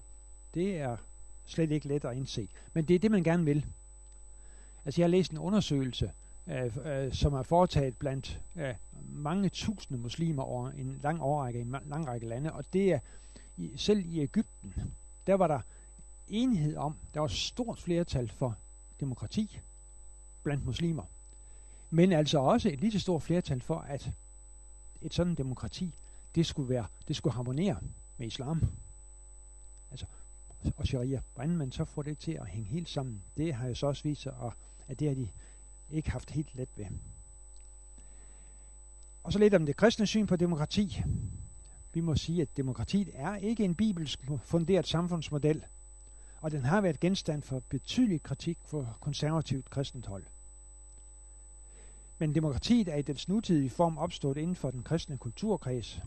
det 0.53 0.77
er 0.77 0.97
slet 1.45 1.71
ikke 1.71 1.87
let 1.87 2.05
at 2.05 2.17
indse. 2.17 2.47
Men 2.73 2.85
det 2.85 2.95
er 2.95 2.99
det, 2.99 3.11
man 3.11 3.23
gerne 3.23 3.45
vil. 3.45 3.65
Altså 4.85 5.01
jeg 5.01 5.05
har 5.05 5.11
læst 5.11 5.31
en 5.31 5.37
undersøgelse, 5.37 6.11
øh, 6.47 6.77
øh, 6.85 7.13
som 7.13 7.33
er 7.33 7.43
foretaget 7.43 7.97
blandt 7.97 8.41
øh, 8.55 8.73
mange 9.13 9.49
tusinde 9.49 10.01
muslimer 10.01 10.43
over 10.43 10.69
en 10.69 10.99
lang 11.03 11.21
årrække 11.21 11.59
i 11.59 11.61
en 11.61 11.75
lang 11.85 12.07
række 12.07 12.27
lande, 12.27 12.53
og 12.53 12.65
det 12.73 12.93
er 12.93 12.99
i, 13.57 13.71
selv 13.75 14.05
i 14.05 14.19
Ægypten, 14.19 14.73
der 15.27 15.33
var 15.33 15.47
der 15.47 15.59
enighed 16.29 16.75
om, 16.75 16.95
der 17.13 17.19
var 17.19 17.27
stort 17.27 17.79
flertal 17.79 18.29
for 18.29 18.57
demokrati 18.99 19.59
blandt 20.43 20.65
muslimer. 20.65 21.03
Men 21.89 22.11
altså 22.11 22.39
også 22.39 22.69
et 22.69 22.79
lige 22.79 22.91
så 22.91 22.99
stort 22.99 23.21
flertal 23.21 23.61
for, 23.61 23.79
at 23.79 24.11
et 25.01 25.13
sådan 25.13 25.35
demokrati, 25.35 25.93
det 26.35 26.45
skulle, 26.45 26.69
være, 26.69 26.85
det 27.07 27.15
skulle 27.15 27.33
harmonere 27.33 27.79
med 28.17 28.27
islam. 28.27 28.61
Altså, 29.91 30.05
og 30.77 30.87
sharia. 30.87 31.21
Hvordan 31.35 31.57
man 31.57 31.71
så 31.71 31.85
får 31.85 32.01
det 32.01 32.17
til 32.17 32.31
at 32.31 32.47
hænge 32.47 32.67
helt 32.67 32.89
sammen, 32.89 33.21
det 33.37 33.53
har 33.53 33.67
jeg 33.67 33.77
så 33.77 33.87
også 33.87 34.03
vist 34.03 34.21
sig, 34.21 34.33
at 34.87 34.99
det 34.99 35.07
har 35.07 35.15
de 35.15 35.29
ikke 35.91 36.11
haft 36.11 36.31
helt 36.31 36.55
let 36.55 36.69
ved. 36.75 36.85
Og 39.23 39.33
så 39.33 39.39
lidt 39.39 39.53
om 39.53 39.65
det 39.65 39.75
kristne 39.75 40.07
syn 40.07 40.27
på 40.27 40.35
demokrati. 40.35 41.03
Vi 41.93 42.01
må 42.01 42.15
sige, 42.15 42.41
at 42.41 42.57
demokratiet 42.57 43.09
er 43.13 43.35
ikke 43.35 43.63
en 43.63 43.75
bibelsk 43.75 44.19
funderet 44.43 44.87
samfundsmodel, 44.87 45.65
og 46.41 46.51
den 46.51 46.65
har 46.65 46.81
været 46.81 46.99
genstand 46.99 47.41
for 47.41 47.61
betydelig 47.69 48.23
kritik 48.23 48.57
for 48.65 48.97
konservativt 49.01 49.69
kristent 49.69 50.05
hold. 50.05 50.23
Men 52.19 52.35
demokratiet 52.35 52.87
er 52.87 52.95
i 52.95 53.01
dens 53.01 53.27
nutidige 53.27 53.69
form 53.69 53.97
opstået 53.97 54.37
inden 54.37 54.55
for 54.55 54.71
den 54.71 54.83
kristne 54.83 55.17
kulturkreds, 55.17 56.01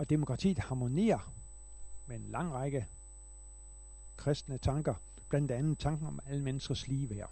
og 0.00 0.10
demokratiet 0.10 0.58
harmonerer 0.58 1.32
med 2.06 2.16
en 2.16 2.26
lang 2.30 2.52
række 2.52 2.86
kristne 4.16 4.58
tanker, 4.58 4.94
blandt 5.28 5.50
andet 5.50 5.78
tanken 5.78 6.06
om 6.06 6.20
alle 6.26 6.42
menneskers 6.42 6.88
ligeværd. 6.88 7.30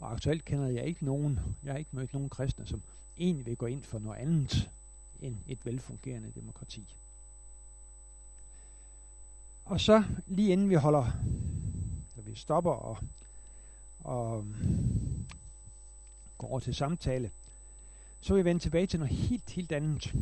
Og 0.00 0.12
aktuelt 0.12 0.44
kender 0.44 0.68
jeg 0.68 0.84
ikke 0.84 1.04
nogen, 1.04 1.40
jeg 1.64 1.72
har 1.72 1.78
ikke 1.78 1.96
mødt 1.96 2.12
nogen 2.12 2.28
kristne, 2.28 2.66
som 2.66 2.82
egentlig 3.18 3.46
vil 3.46 3.56
gå 3.56 3.66
ind 3.66 3.82
for 3.82 3.98
noget 3.98 4.18
andet 4.18 4.70
end 5.20 5.36
et 5.46 5.66
velfungerende 5.66 6.32
demokrati. 6.34 6.94
Og 9.64 9.80
så 9.80 10.04
lige 10.26 10.52
inden 10.52 10.70
vi 10.70 10.74
holder, 10.74 11.04
eller 12.16 12.30
vi 12.30 12.34
stopper 12.34 12.72
og, 12.72 12.98
og 14.00 14.46
går 16.38 16.48
over 16.48 16.60
til 16.60 16.74
samtale, 16.74 17.30
så 18.20 18.32
vil 18.32 18.38
jeg 18.38 18.44
vende 18.44 18.62
tilbage 18.62 18.86
til 18.86 19.00
noget 19.00 19.16
helt, 19.16 19.50
helt 19.50 19.72
andet. 19.72 20.14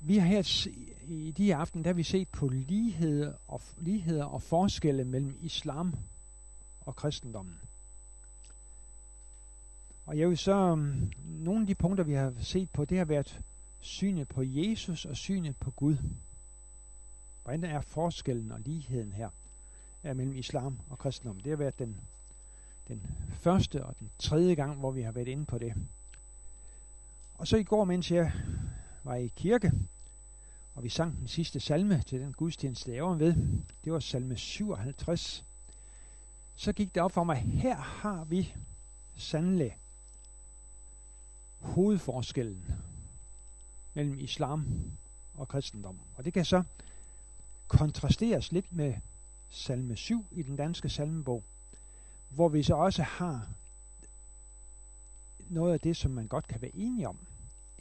Vi 0.00 0.18
har 0.18 0.26
her 0.26 0.66
i 1.08 1.30
de 1.30 1.44
her 1.44 1.56
aften, 1.56 1.84
der 1.84 1.88
har 1.88 1.94
vi 1.94 2.02
set 2.02 2.28
på 2.28 2.48
ligheder 2.48 3.32
og, 3.48 3.60
ligheder 3.78 4.24
og 4.24 4.42
forskelle 4.42 5.04
mellem 5.04 5.38
islam 5.42 5.94
og 6.80 6.96
kristendommen. 6.96 7.54
Og 10.06 10.18
jeg 10.18 10.28
vil 10.28 10.38
så, 10.38 10.54
um, 10.54 11.12
nogle 11.24 11.60
af 11.60 11.66
de 11.66 11.74
punkter, 11.74 12.04
vi 12.04 12.14
har 12.14 12.32
set 12.40 12.70
på, 12.70 12.84
det 12.84 12.98
har 12.98 13.04
været 13.04 13.40
synet 13.80 14.28
på 14.28 14.42
Jesus 14.42 15.04
og 15.04 15.16
synet 15.16 15.56
på 15.56 15.70
Gud. 15.70 15.96
Hvordan 17.44 17.64
er 17.64 17.80
forskellen 17.80 18.52
og 18.52 18.60
ligheden 18.60 19.12
her 19.12 19.30
er 20.02 20.14
mellem 20.14 20.36
islam 20.36 20.78
og 20.90 20.98
kristendom? 20.98 21.40
Det 21.40 21.50
har 21.50 21.56
været 21.56 21.78
den 21.78 21.96
den 22.90 23.02
første 23.32 23.84
og 23.84 23.94
den 24.00 24.10
tredje 24.18 24.54
gang, 24.54 24.78
hvor 24.78 24.90
vi 24.90 25.02
har 25.02 25.12
været 25.12 25.28
inde 25.28 25.44
på 25.44 25.58
det. 25.58 25.74
Og 27.34 27.46
så 27.46 27.56
i 27.56 27.62
går, 27.62 27.84
mens 27.84 28.10
jeg 28.10 28.32
var 29.04 29.14
i 29.14 29.32
kirke, 29.36 29.72
og 30.74 30.84
vi 30.84 30.88
sang 30.88 31.18
den 31.18 31.28
sidste 31.28 31.60
salme 31.60 32.02
til 32.06 32.20
den 32.20 32.32
gudstjeneste, 32.32 32.94
jeg 32.94 33.04
var 33.04 33.14
ved, 33.14 33.34
det 33.84 33.92
var 33.92 34.00
salme 34.00 34.36
57, 34.36 35.44
så 36.56 36.72
gik 36.72 36.94
det 36.94 37.02
op 37.02 37.12
for 37.12 37.24
mig, 37.24 37.36
her 37.36 37.76
har 37.76 38.24
vi 38.24 38.54
sandelig 39.16 39.76
hovedforskellen 41.60 42.64
mellem 43.94 44.18
islam 44.18 44.66
og 45.34 45.48
kristendom. 45.48 45.98
Og 46.16 46.24
det 46.24 46.32
kan 46.32 46.44
så 46.44 46.62
kontrasteres 47.68 48.52
lidt 48.52 48.72
med 48.72 48.94
salme 49.50 49.96
7 49.96 50.26
i 50.32 50.42
den 50.42 50.56
danske 50.56 50.88
salmebog, 50.88 51.42
hvor 52.28 52.48
vi 52.48 52.62
så 52.62 52.74
også 52.74 53.02
har 53.02 53.48
noget 55.48 55.72
af 55.72 55.80
det, 55.80 55.96
som 55.96 56.10
man 56.10 56.26
godt 56.26 56.46
kan 56.46 56.62
være 56.62 56.76
enige 56.76 57.08
om 57.08 57.18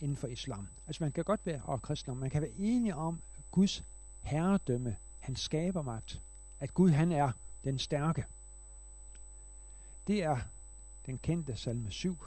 inden 0.01 0.17
for 0.17 0.27
islam. 0.27 0.67
Altså 0.88 1.03
man 1.03 1.12
kan 1.12 1.23
godt 1.23 1.45
være, 1.45 1.62
og 1.63 1.81
kristendom, 1.81 2.17
man 2.17 2.29
kan 2.29 2.41
være 2.41 2.51
enige 2.59 2.95
om 2.95 3.21
Guds 3.51 3.83
herredømme, 4.21 4.95
hans 5.19 5.39
skabermagt, 5.39 6.21
at 6.59 6.73
Gud 6.73 6.89
han 6.89 7.12
er 7.12 7.31
den 7.63 7.79
stærke. 7.79 8.25
Det 10.07 10.23
er 10.23 10.38
den 11.05 11.17
kendte 11.17 11.55
salme 11.55 11.91
7. 11.91 12.17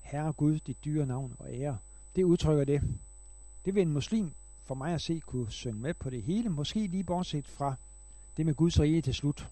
Herre 0.00 0.32
Gud, 0.32 0.58
dit 0.58 0.84
dyre 0.84 1.06
navn 1.06 1.36
og 1.38 1.54
ære. 1.54 1.78
Det 2.16 2.24
udtrykker 2.24 2.64
det. 2.64 2.82
Det 3.64 3.74
vil 3.74 3.82
en 3.82 3.92
muslim 3.92 4.32
for 4.64 4.74
mig 4.74 4.94
at 4.94 5.00
se 5.00 5.20
kunne 5.26 5.50
synge 5.50 5.80
med 5.80 5.94
på 5.94 6.10
det 6.10 6.22
hele, 6.22 6.48
måske 6.48 6.86
lige 6.86 7.04
bortset 7.04 7.48
fra 7.48 7.74
det 8.36 8.46
med 8.46 8.54
Guds 8.54 8.80
rige 8.80 9.02
til 9.02 9.14
slut. 9.14 9.50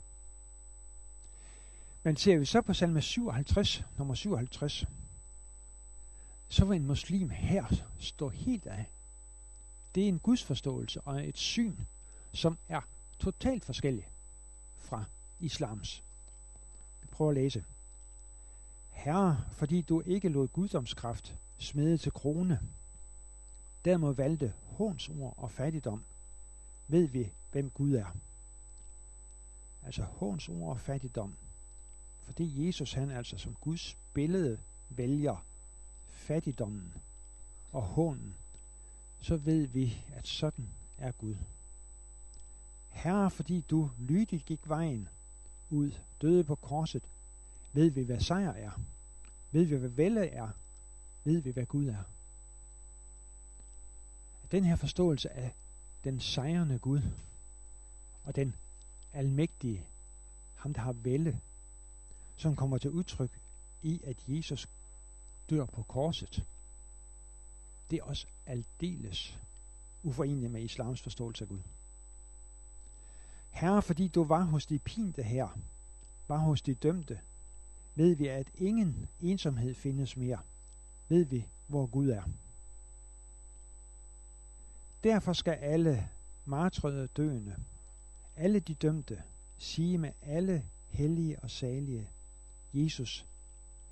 Men 2.03 2.17
ser 2.17 2.39
vi 2.39 2.45
så 2.45 2.61
på 2.61 2.73
salme 2.73 3.01
57, 3.01 3.85
nummer 3.99 4.15
57, 4.15 4.87
så 6.53 6.65
vil 6.65 6.77
en 6.77 6.87
muslim 6.87 7.31
her 7.31 7.65
stå 7.99 8.29
helt 8.29 8.67
af. 8.67 8.87
Det 9.95 10.05
er 10.05 10.09
en 10.09 10.19
gudsforståelse 10.19 11.01
og 11.01 11.29
et 11.29 11.39
syn, 11.39 11.77
som 12.33 12.59
er 12.69 12.81
totalt 13.19 13.65
forskellig 13.65 14.09
fra 14.79 15.05
islams. 15.41 16.03
Vi 17.03 17.07
prøver 17.11 17.31
at 17.31 17.35
læse. 17.35 17.65
Herre, 18.91 19.45
fordi 19.51 19.81
du 19.81 20.03
ikke 20.07 20.29
lod 20.29 20.49
guddomskraft 20.49 21.37
smede 21.59 21.99
til 21.99 22.13
krone, 22.13 22.61
dermed 23.85 24.15
valgte 24.15 24.53
hånsord 24.67 25.35
og 25.37 25.51
fattigdom, 25.51 26.03
ved 26.89 27.09
vi, 27.09 27.33
hvem 27.53 27.71
Gud 27.71 27.95
er. 27.95 28.17
Altså 29.85 30.03
hånsord 30.03 30.71
og 30.71 30.81
fattigdom 30.81 31.35
fordi 32.23 32.67
Jesus 32.67 32.93
han 32.93 33.11
altså 33.11 33.39
som 33.39 33.57
Guds 33.61 33.97
billede 34.15 34.59
vælger 34.91 35.45
fattigdommen 36.23 36.93
og 37.73 37.83
hånden, 37.83 38.35
så 39.21 39.37
ved 39.37 39.67
vi, 39.67 40.05
at 40.15 40.29
sådan 40.29 40.69
er 40.99 41.13
Gud. 41.13 41.35
Herre, 42.91 43.31
fordi 43.31 43.65
du 43.71 43.91
lydigt 43.99 44.45
gik 44.45 44.61
vejen 44.65 45.09
ud, 45.71 45.91
døde 46.23 46.45
på 46.45 46.55
korset, 46.55 47.03
ved 47.73 47.91
vi, 47.91 48.03
hvad 48.03 48.21
sejr 48.21 48.53
er. 48.53 48.71
Ved 49.51 49.65
vi, 49.65 49.77
hvad 49.77 49.89
vælge 49.89 50.27
er. 50.27 50.49
Ved 51.25 51.41
vi, 51.41 51.51
hvad 51.51 51.67
Gud 51.67 51.87
er. 51.87 52.03
Den 54.51 54.65
her 54.65 54.77
forståelse 54.77 55.31
af 55.31 55.55
den 56.05 56.21
sejrende 56.21 56.79
Gud 56.79 57.01
og 58.25 58.37
den 58.37 58.55
almægtige, 59.13 59.85
ham 60.57 60.75
der 60.75 60.81
har 60.81 60.93
vælge, 60.93 61.41
som 62.37 62.57
kommer 62.57 62.79
til 62.79 62.91
udtryk 62.91 63.31
i, 63.83 64.01
at 64.05 64.17
Jesus 64.29 64.69
dør 65.53 65.65
på 65.65 65.83
korset. 65.83 66.45
Det 67.91 67.99
er 67.99 68.03
også 68.03 68.27
aldeles 68.47 69.39
uforeneligt 70.03 70.53
med 70.53 70.63
islams 70.63 71.01
forståelse 71.01 71.45
af 71.45 71.49
Gud. 71.49 71.61
Herre, 73.51 73.83
fordi 73.83 74.09
du 74.09 74.25
var 74.25 74.43
hos 74.43 74.67
de 74.67 74.79
pinte 74.79 75.23
her, 75.23 75.49
var 76.29 76.37
hos 76.37 76.63
de 76.63 76.75
dømte, 76.75 77.21
ved 77.95 78.15
vi, 78.15 78.27
at 78.27 78.47
ingen 78.55 79.09
ensomhed 79.21 79.75
findes 79.75 80.17
mere. 80.17 80.39
Ved 81.09 81.25
vi, 81.25 81.47
hvor 81.67 81.87
Gud 81.87 82.09
er. 82.09 82.23
Derfor 85.05 85.33
skal 85.33 85.53
alle 85.53 86.09
martrede 86.45 87.07
døende, 87.07 87.57
alle 88.37 88.61
de 88.61 88.75
dømte, 88.75 89.23
sige 89.59 89.99
med 89.99 90.13
alle 90.23 90.65
hellige 90.89 91.41
og 91.41 91.51
salige, 91.51 92.09
Jesus 92.75 93.27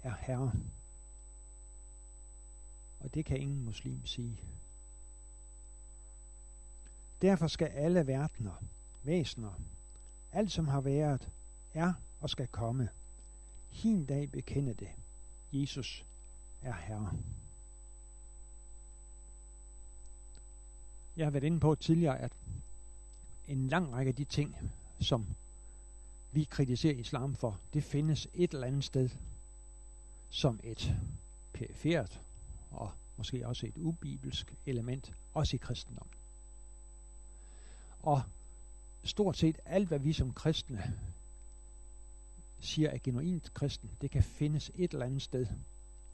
er 0.03 0.15
Herre. 0.21 0.53
Og 3.01 3.15
det 3.15 3.25
kan 3.25 3.37
ingen 3.37 3.65
muslim 3.65 4.07
sige. 4.07 4.41
Derfor 7.23 7.47
skal 7.47 7.67
alle 7.67 8.07
verdener, 8.07 8.63
væsener, 9.03 9.53
alt 10.33 10.53
som 10.53 10.69
har 10.69 10.81
været, 10.81 11.29
er 11.75 11.93
og 12.21 12.31
skal 12.31 12.47
komme, 12.47 12.89
hin 13.71 14.05
dag 14.05 14.31
bekende 14.31 14.75
det. 14.75 14.89
Jesus 15.53 16.05
er 16.63 16.75
Herre. 16.75 17.13
Jeg 21.17 21.27
har 21.27 21.31
været 21.31 21.45
inde 21.45 21.61
på 21.61 21.75
tidligere, 21.75 22.19
at 22.19 22.33
en 23.49 23.69
lang 23.69 23.93
række 23.93 24.09
af 24.09 24.15
de 24.15 24.25
ting, 24.25 24.57
som 25.01 25.27
vi 26.33 26.45
kritiserer 26.45 26.95
islam 26.95 27.35
for, 27.37 27.61
det 27.75 27.85
findes 27.85 28.29
et 28.35 28.53
eller 28.53 28.67
andet 28.67 28.85
sted 28.85 29.11
som 30.31 30.61
et 30.63 30.97
perifert 31.53 32.21
og 32.71 32.91
måske 33.17 33.47
også 33.47 33.67
et 33.67 33.77
ubibelsk 33.77 34.55
element, 34.67 35.13
også 35.35 35.57
i 35.57 35.59
kristendom. 35.59 36.07
Og 38.03 38.23
stort 39.05 39.37
set 39.37 39.57
alt, 39.65 39.89
hvad 39.89 39.99
vi 39.99 40.13
som 40.13 40.33
kristne 40.33 40.99
siger 42.61 42.91
er 42.91 42.99
genuint 42.99 43.55
kristen, 43.55 43.91
det 44.01 44.11
kan 44.11 44.23
findes 44.23 44.71
et 44.75 44.93
eller 44.93 45.07
andet 45.07 45.23
sted 45.23 45.47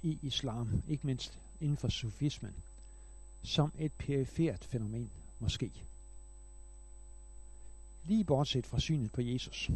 i 0.02 0.18
islam, 0.22 0.82
ikke 0.88 1.06
mindst 1.06 1.38
inden 1.60 1.76
for 1.76 1.88
sufismen, 1.88 2.54
som 3.42 3.72
et 3.78 3.92
perifert 3.92 4.64
fænomen 4.64 5.10
måske. 5.40 5.72
Lige 8.04 8.24
bortset 8.24 8.66
fra 8.66 8.80
synet 8.80 9.12
på 9.12 9.20
Jesus. 9.20 9.70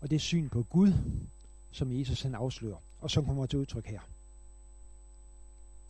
Og 0.00 0.10
det 0.10 0.20
syn 0.20 0.48
på 0.48 0.62
Gud, 0.62 0.92
som 1.72 1.98
Jesus 1.98 2.22
han 2.22 2.34
afslører, 2.34 2.78
og 3.00 3.10
som 3.10 3.26
kommer 3.26 3.46
til 3.46 3.58
udtryk 3.58 3.86
her. 3.86 4.00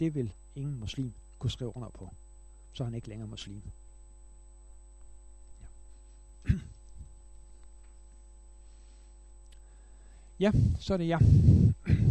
Det 0.05 0.15
vil 0.15 0.33
ingen 0.57 0.81
muslim 0.81 1.13
kunne 1.39 1.51
skrive 1.51 1.77
under 1.77 1.89
på. 1.89 2.15
Så 2.73 2.83
er 2.83 2.85
han 2.85 2.95
ikke 2.95 3.09
længere 3.09 3.29
muslim. 3.29 3.63
Ja. 6.49 6.55
Ja, 10.41 10.53
så 10.81 10.93
er 10.95 10.97
det 10.97 11.09
jeg. 11.09 11.21
Ja. 11.89 11.95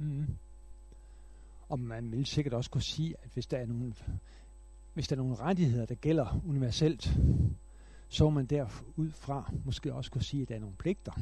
Mm. 0.00 0.26
Og 1.68 1.80
man 1.80 2.12
vil 2.12 2.26
sikkert 2.26 2.54
også 2.54 2.70
kunne 2.70 2.82
sige, 2.82 3.14
at 3.22 3.30
hvis 3.34 3.46
der 3.46 3.58
er 3.58 3.66
nogle, 3.66 3.94
hvis 4.94 5.08
der 5.08 5.16
er 5.16 5.20
nogle 5.20 5.36
rettigheder, 5.36 5.86
der 5.86 5.94
gælder 5.94 6.42
universelt, 6.46 7.18
så 8.08 8.30
man 8.30 8.46
derudfra 8.46 9.52
måske 9.64 9.94
også 9.94 10.10
kunne 10.10 10.22
sige, 10.22 10.42
at 10.42 10.48
der 10.48 10.54
er 10.54 10.58
nogle 10.58 10.76
pligter. 10.76 11.12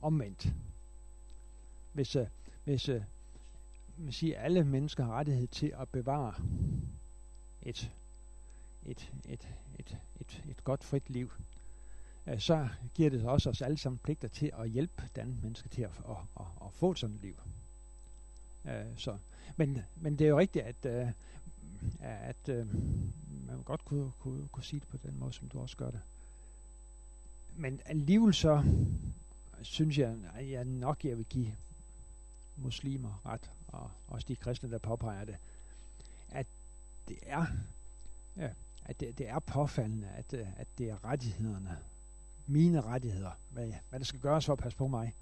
Omvendt. 0.00 0.54
Hvis, 1.92 2.16
øh, 2.16 2.26
hvis 2.64 2.88
øh, 2.88 3.02
man 3.96 4.12
siger, 4.12 4.38
at 4.38 4.44
alle 4.44 4.64
mennesker 4.64 5.04
har 5.04 5.12
rettighed 5.12 5.46
til 5.46 5.72
at 5.80 5.88
bevare 5.88 6.34
et, 7.62 7.90
et, 8.86 9.12
et, 9.28 9.48
et, 9.78 9.96
et, 10.20 10.42
et 10.50 10.64
godt 10.64 10.84
frit 10.84 11.10
liv, 11.10 11.30
øh, 12.26 12.40
så 12.40 12.68
giver 12.94 13.10
det 13.10 13.24
også 13.24 13.50
os 13.50 13.62
alle 13.62 13.78
sammen 13.78 13.98
pligter 13.98 14.28
til 14.28 14.50
at 14.58 14.70
hjælpe 14.70 15.02
den 15.16 15.38
menneske 15.42 15.68
til 15.68 15.82
at, 15.82 15.90
at, 16.08 16.16
at, 16.40 16.46
at 16.64 16.72
få 16.72 16.94
sådan 16.94 17.16
et 17.16 17.22
liv. 17.22 17.36
Øh, 18.64 18.86
så. 18.96 19.18
Men, 19.56 19.78
men 19.96 20.18
det 20.18 20.24
er 20.24 20.28
jo 20.28 20.38
rigtigt, 20.38 20.64
at, 20.64 20.84
øh, 20.84 21.08
at 22.00 22.48
øh, 22.48 22.66
man 23.46 23.62
godt 23.64 23.84
kunne, 23.84 24.12
kunne, 24.20 24.48
kunne 24.48 24.64
sige 24.64 24.80
det 24.80 24.88
på 24.88 24.96
den 24.96 25.18
måde, 25.18 25.32
som 25.32 25.48
du 25.48 25.60
også 25.60 25.76
gør 25.76 25.90
det. 25.90 26.00
Men 27.56 27.80
alligevel 27.84 28.34
så 28.34 28.64
synes 29.62 29.98
jeg, 29.98 30.16
at 30.34 30.50
jeg 30.50 30.64
nok 30.64 31.04
jeg 31.04 31.16
vil 31.16 31.24
give 31.24 31.56
muslimer 32.56 33.22
ret, 33.26 33.50
og 33.68 33.90
også 34.08 34.24
de 34.28 34.36
kristne, 34.36 34.70
der 34.70 34.78
påpeger 34.78 35.24
det, 35.24 35.36
at 36.30 36.46
det 37.08 37.18
er, 37.22 37.46
ja, 38.36 38.50
at 38.84 39.00
det, 39.00 39.18
det 39.18 39.28
er 39.28 39.38
påfaldende, 39.38 40.08
at, 40.08 40.32
øh, 40.32 40.46
at 40.56 40.66
det 40.78 40.90
er 40.90 41.04
rettighederne, 41.04 41.78
mine 42.46 42.80
rettigheder, 42.80 43.30
hvad, 43.48 43.72
hvad 43.88 43.98
der 43.98 44.04
skal 44.04 44.20
gøres 44.20 44.46
for 44.46 44.52
at 44.52 44.58
passe 44.58 44.78
på 44.78 44.86
mig, 44.86 45.14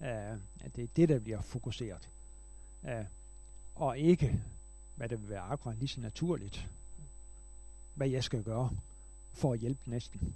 uh, 0.00 0.06
at 0.06 0.76
det 0.76 0.84
er 0.84 0.88
det, 0.96 1.08
der 1.08 1.18
bliver 1.18 1.40
fokuseret. 1.40 2.10
Uh, 2.82 2.90
og 3.74 3.98
ikke, 3.98 4.42
hvad 4.94 5.08
det 5.08 5.22
vil 5.22 5.28
være 5.28 5.40
akkurat 5.40 5.76
lige 5.78 5.88
så 5.88 6.00
naturligt, 6.00 6.70
hvad 7.94 8.08
jeg 8.08 8.24
skal 8.24 8.42
gøre 8.42 8.70
for 9.32 9.52
at 9.52 9.58
hjælpe 9.58 9.90
næsten. 9.90 10.34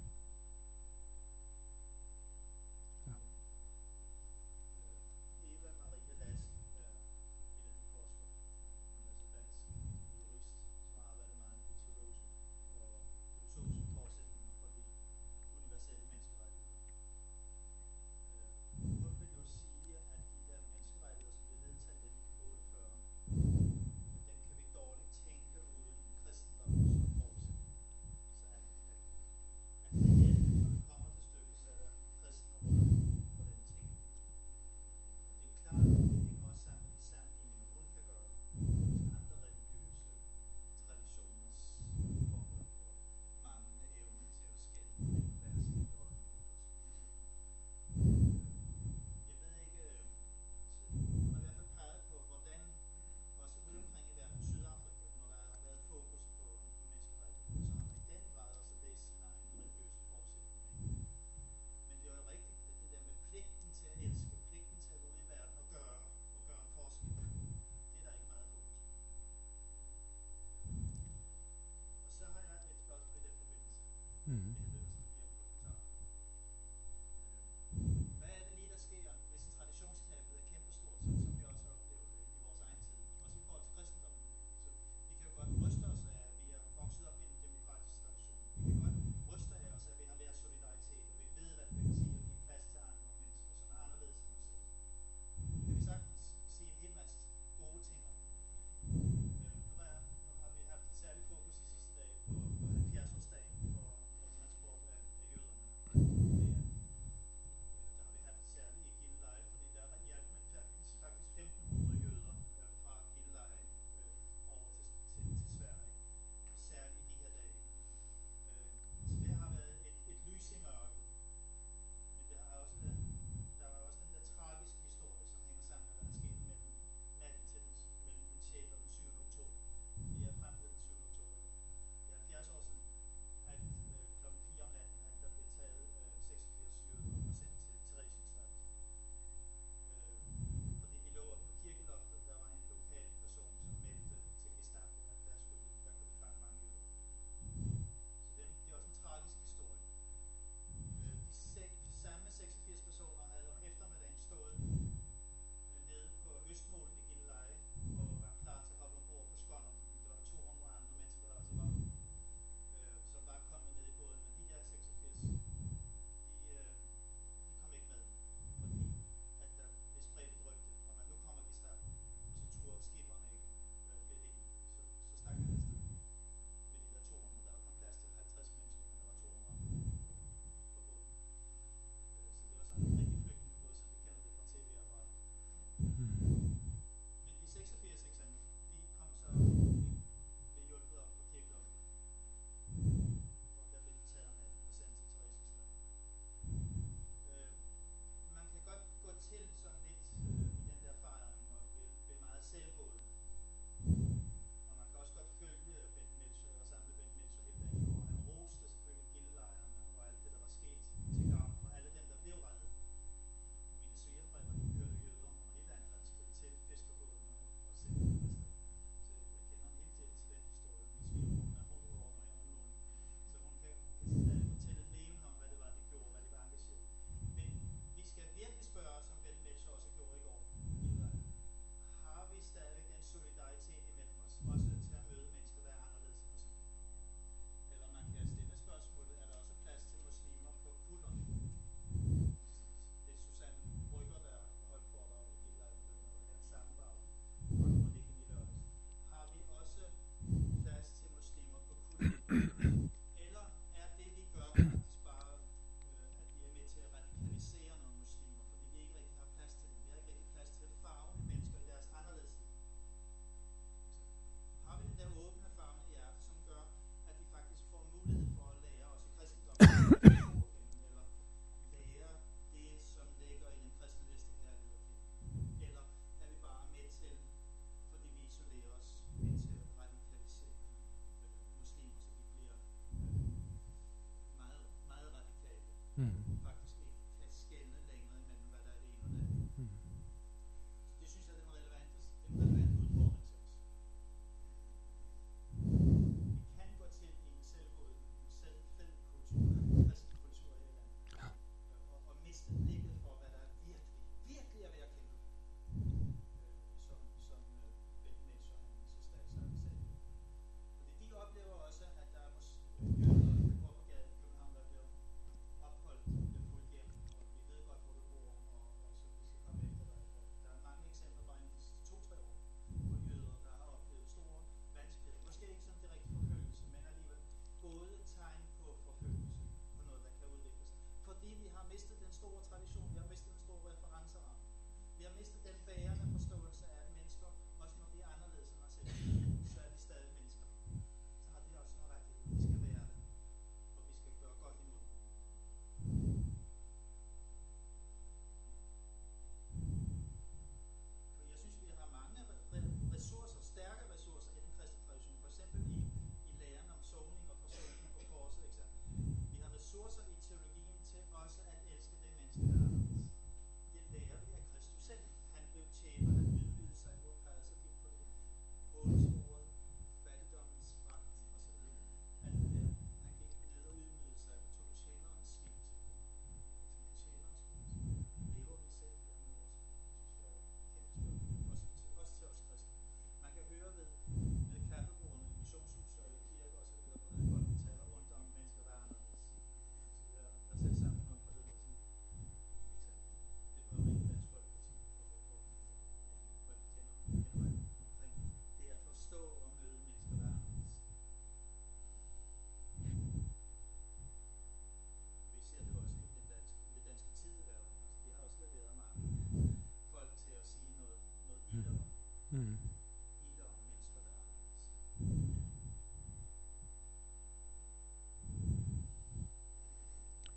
嗯。 286.03 286.52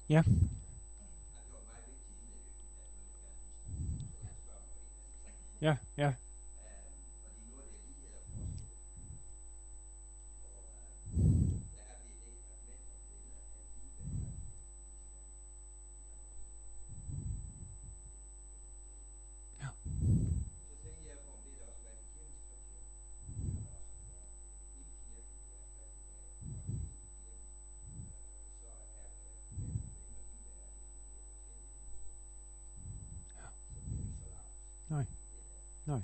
Ja. 0.08 0.22
Ja, 5.60 5.78
ja. 34.98 35.06
Nej. 35.84 36.02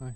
Nej. 0.00 0.12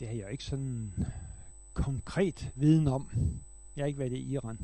Det 0.00 0.08
har 0.08 0.14
jeg 0.14 0.32
ikke 0.32 0.44
sådan 0.44 0.92
konkret 1.74 2.52
viden 2.54 2.88
om. 2.88 3.08
Jeg 3.76 3.82
har 3.82 3.86
ikke 3.86 3.98
været 3.98 4.12
i 4.12 4.32
Iran. 4.32 4.58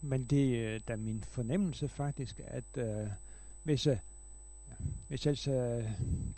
Men 0.00 0.24
det 0.24 0.66
er 0.66 0.78
da 0.78 0.96
min 0.96 1.22
fornemmelse 1.22 1.88
faktisk, 1.88 2.40
at 2.44 2.76
øh, 2.76 3.08
hvis, 3.62 3.86
øh, 3.86 3.96
hvis 5.08 5.26
altså 5.26 5.84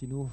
de 0.01 0.07
nu 0.07 0.31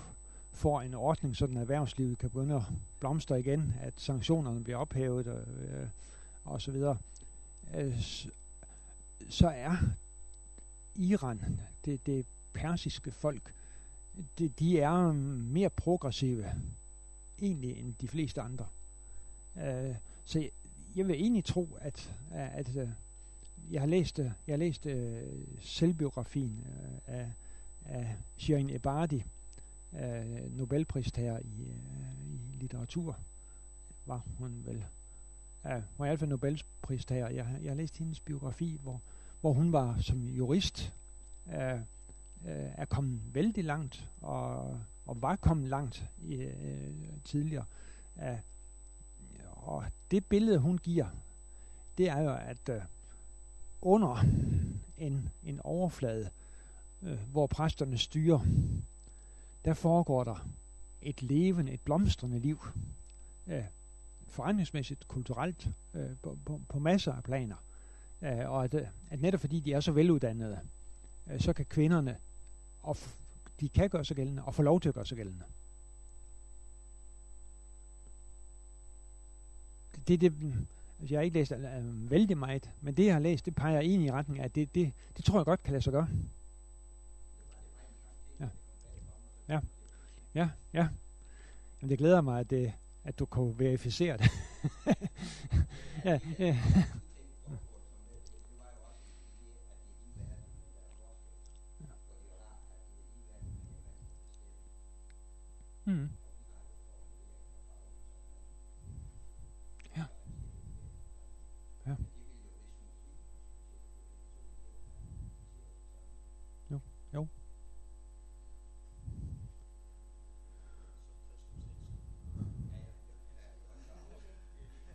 får 0.52 0.82
en 0.82 0.94
ordning, 0.94 1.36
så 1.36 1.48
den 1.48 1.58
erhvervslivet 1.58 2.18
kan 2.18 2.30
begynde 2.30 2.56
at 2.56 2.62
blomstre 3.00 3.40
igen, 3.40 3.74
at 3.82 3.94
sanktionerne 3.98 4.64
bliver 4.64 4.78
ophævet 4.78 5.28
og, 5.28 5.42
øh, 5.42 5.88
og 6.44 6.62
så 6.62 6.72
videre, 6.72 6.98
øh, 7.74 8.02
så 9.30 9.48
er 9.48 9.78
Iran, 10.96 11.60
det, 11.86 12.06
det 12.06 12.26
persiske 12.54 13.12
folk, 13.12 13.54
det, 14.38 14.60
de 14.60 14.80
er 14.80 15.12
mere 15.12 15.70
progressive 15.70 16.46
egentlig 17.42 17.78
end 17.78 17.94
de 18.02 18.08
fleste 18.08 18.42
andre. 18.42 18.66
Øh, 19.58 19.96
så 20.24 20.40
jeg, 20.40 20.50
jeg 20.96 21.08
vil 21.08 21.16
egentlig 21.16 21.46
tro, 21.46 21.78
at, 21.82 22.16
at, 22.32 22.76
at 22.76 22.90
jeg 23.72 23.82
har 23.82 23.88
læst, 23.88 24.20
jeg 24.20 24.34
har 24.48 24.58
læst 24.58 24.86
øh, 24.86 25.24
selvbiografien 25.60 26.66
øh, 26.68 27.16
af, 27.16 27.32
af 27.86 28.16
Shirin 28.38 28.70
Ebadi, 28.70 29.24
øh, 29.94 30.46
uh, 30.46 30.58
Nobelpristager 30.58 31.40
i, 31.40 31.62
øh, 31.62 32.28
i 32.28 32.56
litteratur, 32.60 33.20
var 34.06 34.22
hun 34.38 34.62
vel. 34.66 34.86
Ja, 35.66 35.82
hun 35.98 36.06
er 36.06 36.06
i 36.06 36.10
hvert 36.10 36.20
fald 36.20 36.30
Nobelpristager. 36.30 37.30
Jeg, 37.30 37.48
jeg 37.62 37.72
har 37.72 37.76
læst 37.76 37.98
hendes 37.98 38.20
biografi, 38.20 38.80
hvor, 38.84 39.02
hvor 39.42 39.54
hun 39.54 39.72
var 39.72 39.98
som 40.02 40.30
jurist, 40.30 40.94
uh, 41.46 41.54
øh, 41.54 42.72
er 42.78 42.86
kommet 42.86 43.22
vældig 43.34 43.64
langt, 43.64 44.10
og, 44.22 44.80
og 45.06 45.22
var 45.22 45.36
kommet 45.36 45.70
langt 45.70 46.10
i, 46.22 46.36
øh, 46.36 46.92
tidligere. 47.24 47.66
Øh, 48.24 48.38
og 49.52 49.86
det 50.12 50.26
billede, 50.26 50.58
hun 50.58 50.78
giver, 50.78 51.08
det 51.98 52.10
er 52.10 52.22
jo, 52.22 52.34
at 52.34 52.70
øh, 52.70 52.82
under 53.82 54.26
en, 54.98 55.30
en 55.44 55.60
overflade, 55.64 56.26
øh, 56.26 56.45
Øh, 57.06 57.20
hvor 57.32 57.48
præsterne 57.48 57.98
styrer, 57.98 58.40
der 59.66 59.74
foregår 59.74 60.24
der 60.24 60.48
et 61.02 61.22
levende, 61.22 61.72
et 61.72 61.82
blomstrende 61.82 62.40
liv. 62.40 62.68
Øh, 63.48 63.64
forandringsmæssigt, 64.30 65.08
kulturelt, 65.08 65.68
øh, 65.94 66.10
på, 66.24 66.38
på, 66.46 66.62
på 66.70 66.80
masser 66.80 67.14
af 67.14 67.24
planer. 67.24 67.56
Øh, 68.22 68.50
og 68.50 68.64
at, 68.64 68.74
øh, 68.74 68.88
at 69.10 69.22
netop 69.22 69.40
fordi 69.40 69.60
de 69.60 69.74
er 69.74 69.80
så 69.80 69.92
veluddannede, 69.92 70.60
øh, 71.28 71.40
så 71.40 71.54
kan 71.54 71.66
kvinderne 71.66 72.18
og 72.86 72.98
de 73.60 73.70
kan 73.70 73.90
gøre 73.90 74.06
sig 74.06 74.16
gældende, 74.16 74.44
og 74.44 74.56
få 74.56 74.62
lov 74.62 74.82
til 74.82 74.90
at 74.90 74.96
gøre 74.96 75.06
sig 75.06 75.18
gældende. 75.18 75.44
Det, 80.08 80.22
det, 80.22 80.34
altså, 81.00 81.14
jeg 81.14 81.20
har 81.20 81.24
ikke 81.24 81.40
læst 81.40 81.52
øh, 81.52 82.12
vældig 82.12 82.38
meget, 82.38 82.70
men 82.82 82.98
det 82.98 83.06
jeg 83.06 83.14
har 83.14 83.20
læst, 83.20 83.46
det 83.46 83.56
peger 83.56 83.80
egentlig 83.80 84.08
i 84.08 84.12
retning 84.12 84.40
af, 84.40 84.46
at 84.46 84.56
det, 84.56 84.76
det, 84.76 84.94
det 85.18 85.26
tror 85.26 85.40
jeg 85.40 85.46
godt 85.46 85.64
kan 85.64 85.72
lade 85.72 85.82
sig 85.82 85.94
gøre. 85.94 86.10
Ja. 89.48 89.60
Ja, 90.36 90.50
ja. 90.74 90.88
Jamen, 91.82 91.90
det 91.90 91.98
glæder 91.98 92.22
mig, 92.22 92.40
at, 92.40 92.50
det, 92.50 92.74
at 93.04 93.20
du 93.20 93.26
kunne 93.26 93.60
verificere 93.60 94.18
det. 94.18 94.32
ja, 96.06 96.20
ja. 96.40 96.58
Mm. 105.86 106.10
Ja. 109.98 110.06
Ja. 111.88 111.96
Jo, 116.72 116.80
jo. 117.14 117.28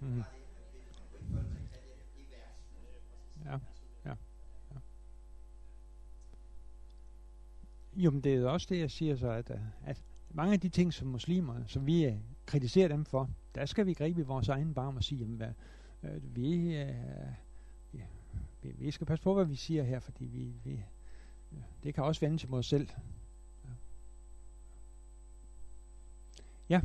Mm. 0.01 0.25
Ja, 3.45 3.61
ja, 4.05 4.17
ja. 4.75 4.81
Jo, 8.01 8.11
men 8.11 8.21
det 8.21 8.35
er 8.35 8.49
også 8.49 8.67
det, 8.71 8.79
jeg 8.79 8.91
siger 8.91 9.17
så, 9.17 9.31
at, 9.31 9.51
øh, 9.51 9.61
at 9.85 10.03
mange 10.31 10.53
af 10.53 10.61
de 10.61 10.69
ting, 10.69 10.93
som 10.93 11.09
muslimer, 11.09 11.67
som 11.67 11.87
vi 11.87 12.05
øh, 12.05 12.17
kritiserer 12.47 12.89
dem 12.89 13.05
for, 13.05 13.31
der 13.55 13.67
skal 13.67 13.87
vi 13.87 13.95
gribe 13.95 14.21
i 14.21 14.25
vores 14.25 14.49
egen 14.49 14.75
barm 14.75 14.97
og 14.97 15.05
sige, 15.05 15.19
jamen, 15.19 15.43
øh, 16.03 16.37
vi, 16.37 16.77
øh, 16.77 16.95
ja, 17.95 18.05
vi, 18.63 18.73
vi 18.79 18.91
skal 18.91 19.07
passe 19.07 19.23
på, 19.23 19.35
hvad 19.35 19.45
vi 19.45 19.55
siger 19.55 19.83
her, 19.83 20.01
fordi 20.01 20.25
vi, 20.25 20.53
vi 20.65 20.83
uh, 21.53 21.59
det 21.83 21.95
kan 21.95 22.05
også 22.05 22.21
vende 22.21 22.39
til 22.39 22.55
os 22.55 22.67
selv. 22.67 22.89
Ja. 26.69 26.81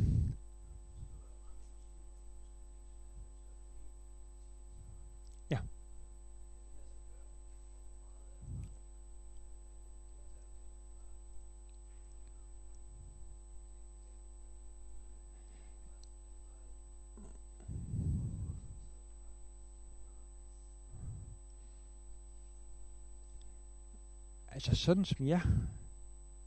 Altså 24.70 24.84
sådan 24.84 25.05
som 25.05 25.28
jeg 25.28 25.41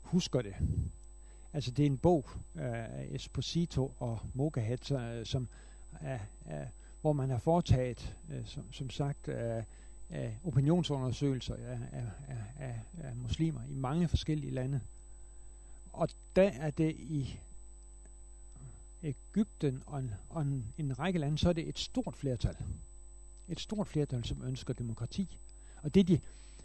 husker 0.02 0.42
det, 0.42 0.54
altså 1.52 1.70
det 1.70 1.82
er 1.82 1.86
en 1.86 1.98
bog 1.98 2.30
af 2.54 3.08
Esposito 3.10 3.94
og 3.98 4.18
Mogahed, 4.34 4.92
uh, 4.92 5.24
som 5.24 5.48
uh, 5.92 6.08
uh, 6.44 6.66
hvor 7.00 7.12
man 7.12 7.30
har 7.30 7.38
foretaget, 7.38 8.16
uh, 8.28 8.46
som, 8.46 8.72
som 8.72 8.90
sagt, 8.90 9.28
uh, 9.28 9.34
uh, 10.10 10.46
opinionsundersøgelser 10.46 11.54
af, 11.54 11.78
af, 11.92 12.04
af, 12.28 12.44
af, 12.56 12.80
af 12.98 13.16
muslimer 13.16 13.64
i 13.64 13.74
mange 13.74 14.08
forskellige 14.08 14.52
lande. 14.52 14.80
Og 15.92 16.08
der 16.36 16.50
er 16.50 16.70
det 16.70 16.96
i 16.96 17.40
Ægypten 19.02 19.82
og 19.86 19.98
en, 19.98 20.14
og 20.28 20.42
en, 20.42 20.72
en 20.78 20.98
række 20.98 21.18
lande, 21.18 21.38
så 21.38 21.48
er 21.48 21.52
det 21.52 21.68
et 21.68 21.78
stort 21.78 22.16
flertal. 22.16 22.56
Et 23.48 23.60
stort 23.60 23.86
flertal, 23.86 24.24
som 24.24 24.42
ønsker 24.44 24.74
demokrati. 24.74 25.38
Og 25.82 25.94
det 25.94 26.08
de, 26.08 26.20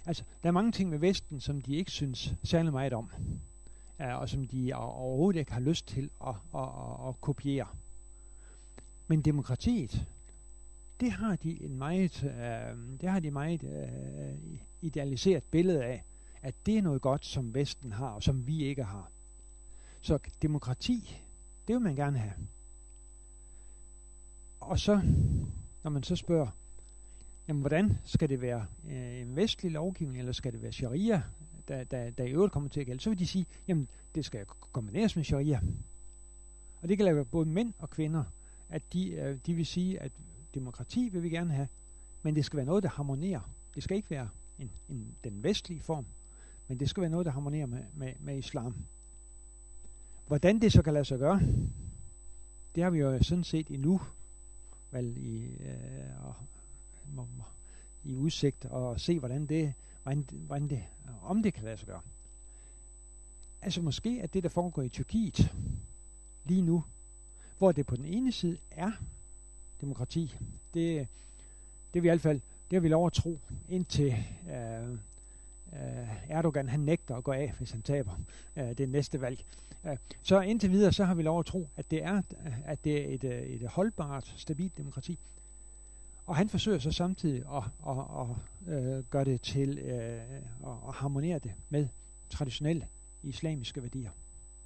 altså, 0.06 0.24
der 0.44 0.50
er 0.50 0.54
mange 0.54 0.72
ting 0.72 0.90
med 0.90 1.00
Vesten, 1.00 1.40
som 1.40 1.62
de 1.62 1.76
ikke 1.76 1.92
synes 1.92 2.36
særlig 2.44 2.72
meget 2.72 2.94
om. 2.94 3.12
Uh, 4.00 4.06
og 4.06 4.30
som 4.30 4.48
de 4.48 4.74
overhovedet 4.74 5.40
ikke 5.40 5.54
har 5.54 5.60
lyst 5.60 5.88
til 5.88 6.10
at, 6.28 6.36
at, 6.56 6.62
at, 6.62 7.08
at 7.08 7.22
kopiere. 7.22 7.68
Men 9.08 9.22
demokratiet, 9.22 10.08
det 11.00 11.12
har 11.12 11.36
de 11.36 11.64
en 11.64 11.78
meget, 11.78 12.24
uh, 12.24 13.00
det 13.02 13.10
har 13.10 13.20
de 13.20 13.32
meget 13.32 13.64
uh, 13.64 14.60
idealiseret 14.82 15.44
billede 15.44 15.84
af, 15.84 16.04
at 16.42 16.56
det 16.66 16.78
er 16.78 16.82
noget 16.82 17.02
godt, 17.02 17.26
som 17.26 17.56
Vesten 17.56 17.92
har, 17.92 18.10
og 18.10 18.24
som 18.24 18.48
vi 18.48 18.64
ikke 18.64 18.84
har. 18.84 19.12
Så 20.02 20.20
demokrati, 20.42 21.24
det 21.68 21.74
vil 21.74 21.82
man 21.82 21.96
gerne 21.96 22.18
have. 22.18 22.34
Og 24.60 24.80
så, 24.80 25.02
når 25.84 25.92
man 25.92 26.04
så 26.04 26.16
spørger, 26.16 26.48
jamen 27.48 27.60
hvordan 27.60 27.98
skal 28.04 28.30
det 28.30 28.42
være 28.42 28.66
øh, 28.90 29.22
en 29.22 29.36
vestlig 29.36 29.72
lovgivning, 29.72 30.20
eller 30.20 30.32
skal 30.32 30.54
det 30.54 30.62
være 30.62 30.72
sharia, 30.72 31.24
der, 31.68 31.84
der, 31.84 32.10
der 32.10 32.24
i 32.24 32.32
øvrigt 32.32 32.54
kommer 32.54 32.70
til 32.70 32.80
at 32.80 32.86
gælde, 32.86 33.02
så 33.02 33.10
vil 33.10 33.20
de 33.20 33.28
sige, 33.28 33.46
jamen 33.68 33.90
det 34.16 34.26
skal 34.26 34.46
kombineres 34.46 35.16
med 35.16 35.24
sharia. 35.24 35.62
Og 36.82 36.90
det 36.90 36.98
kan 36.98 37.16
være 37.16 37.26
både 37.26 37.46
mænd 37.46 37.74
og 37.78 37.90
kvinder, 37.90 38.24
at 38.70 38.94
de, 38.94 39.12
øh, 39.12 39.40
de 39.46 39.54
vil 39.54 39.66
sige, 39.66 40.00
at 40.00 40.12
demokrati 40.54 41.10
vil 41.10 41.24
vi 41.24 41.30
gerne 41.30 41.54
have, 41.54 41.68
men 42.22 42.36
det 42.36 42.46
skal 42.46 42.58
være 42.58 42.66
noget, 42.66 42.84
der 42.84 42.90
harmonerer. 42.90 43.54
Det 43.76 43.84
skal 43.84 43.98
ikke 43.98 44.10
være 44.10 44.30
en, 44.60 44.72
en, 44.90 45.16
den 45.24 45.44
vestlige 45.44 45.82
form, 45.82 46.06
men 46.68 46.80
det 46.80 46.90
skal 46.90 47.02
være 47.02 47.10
noget, 47.10 47.26
der 47.26 47.32
harmonerer 47.32 47.66
med, 47.66 47.84
med, 47.94 48.14
med 48.20 48.38
islam. 48.38 48.76
Hvordan 50.28 50.60
det 50.60 50.72
så 50.72 50.82
kan 50.82 50.94
lade 50.94 51.06
sig 51.06 51.20
gøre, 51.20 51.42
det 52.76 52.84
har 52.84 52.90
vi 52.90 53.00
jo 53.00 53.24
sådan 53.24 53.44
set 53.44 53.68
endnu 53.68 54.02
vel, 54.92 55.18
i, 55.18 55.44
øh, 55.44 56.26
og, 56.26 56.36
i 58.04 58.16
udsigt 58.16 58.66
og 58.66 59.00
se, 59.00 59.20
hvordan 59.20 59.46
det, 59.46 59.74
hvordan, 60.04 60.28
hvordan 60.32 60.68
det, 60.68 60.84
om 61.22 61.44
det 61.44 61.54
kan 61.54 61.64
lade 61.64 61.78
sig 61.78 61.88
gøre. 61.88 62.02
Altså 63.62 63.82
måske 63.82 64.20
at 64.24 64.34
det, 64.34 64.44
der 64.44 64.50
foregår 64.50 64.82
i 64.82 64.90
Tyrkiet 64.90 65.56
lige 66.46 66.62
nu, 66.62 66.84
hvor 67.58 67.72
det 67.72 67.86
på 67.86 67.96
den 67.96 68.06
ene 68.06 68.32
side 68.32 68.58
er 68.72 68.92
demokrati, 69.82 70.38
det, 70.74 71.08
det 71.94 72.00
er 72.00 72.02
vi 72.02 72.08
i 72.08 72.10
hvert 72.10 72.22
fald, 72.22 72.42
det 72.72 72.76
har 72.78 72.82
vi 72.82 72.88
lov 72.88 73.06
at 73.06 73.14
tro, 73.14 73.40
indtil 73.70 74.16
øh, 74.50 74.92
øh, 75.74 76.30
Erdogan 76.30 76.70
han 76.70 76.80
nægter 76.80 77.16
at 77.16 77.24
gå 77.24 77.32
af, 77.32 77.54
hvis 77.58 77.72
han 77.72 77.82
taber 77.82 78.20
øh, 78.56 78.78
det 78.78 78.90
næste 78.90 79.22
valg. 79.22 79.46
Øh, 79.86 79.98
så 80.22 80.42
indtil 80.42 80.72
videre, 80.72 80.94
så 80.94 81.06
har 81.06 81.14
vi 81.14 81.24
lov 81.24 81.40
at 81.40 81.46
tro, 81.46 81.70
at 81.76 81.92
det 81.92 82.04
er, 82.04 82.22
at 82.66 82.84
det 82.84 83.02
er 83.02 83.16
et, 83.16 83.24
øh, 83.24 83.42
et 83.42 83.68
holdbart, 83.68 84.34
stabilt 84.38 84.78
demokrati. 84.78 85.20
Og 86.26 86.36
han 86.36 86.50
forsøger 86.50 86.80
så 86.80 86.92
samtidig 86.92 87.44
at, 87.52 87.64
at, 87.88 87.98
at, 87.98 88.28
at 88.70 88.84
øh, 88.84 89.04
gøre 89.04 89.26
det 89.26 89.42
til 89.42 89.78
øh, 89.78 90.22
at 90.88 90.94
harmonere 90.94 91.40
det 91.40 91.54
med 91.70 91.88
traditionelle 92.30 92.88
islamiske 93.24 93.82
værdier, 93.82 94.12